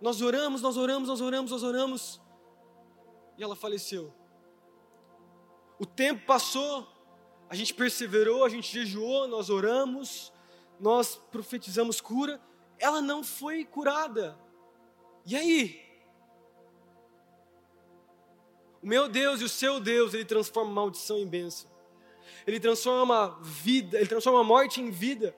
[0.00, 2.20] Nós oramos, nós oramos, nós oramos, nós oramos.
[3.38, 4.12] E ela faleceu.
[5.78, 6.86] O tempo passou,
[7.48, 10.32] a gente perseverou, a gente jejuou, nós oramos,
[10.80, 12.40] nós profetizamos cura.
[12.78, 14.38] Ela não foi curada.
[15.26, 15.80] E aí?
[18.82, 21.70] O meu Deus e o seu Deus, ele transforma maldição em bênção.
[22.46, 25.36] Ele transforma vida, ele transforma morte em vida.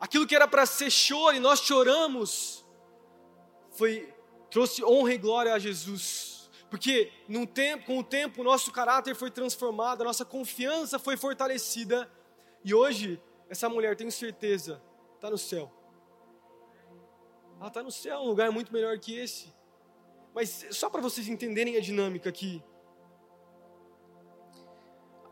[0.00, 2.64] Aquilo que era para ser choro e nós choramos,
[3.70, 4.12] foi
[4.50, 6.50] trouxe honra e glória a Jesus.
[6.70, 7.12] Porque
[7.46, 12.10] tempo, com o tempo, o nosso caráter foi transformado, a nossa confiança foi fortalecida.
[12.64, 14.82] E hoje, essa mulher, tenho certeza,
[15.14, 15.72] está no céu.
[17.58, 19.52] Ela está no céu, um lugar muito melhor que esse.
[20.34, 22.62] Mas só para vocês entenderem a dinâmica aqui.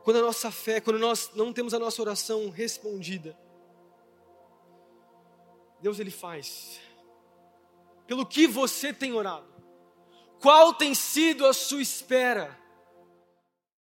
[0.02, 3.38] Quando a nossa fé, quando nós não temos a nossa oração respondida,
[5.80, 6.80] Deus ele faz.
[8.06, 9.46] Pelo que você tem orado?
[10.40, 12.56] Qual tem sido a sua espera?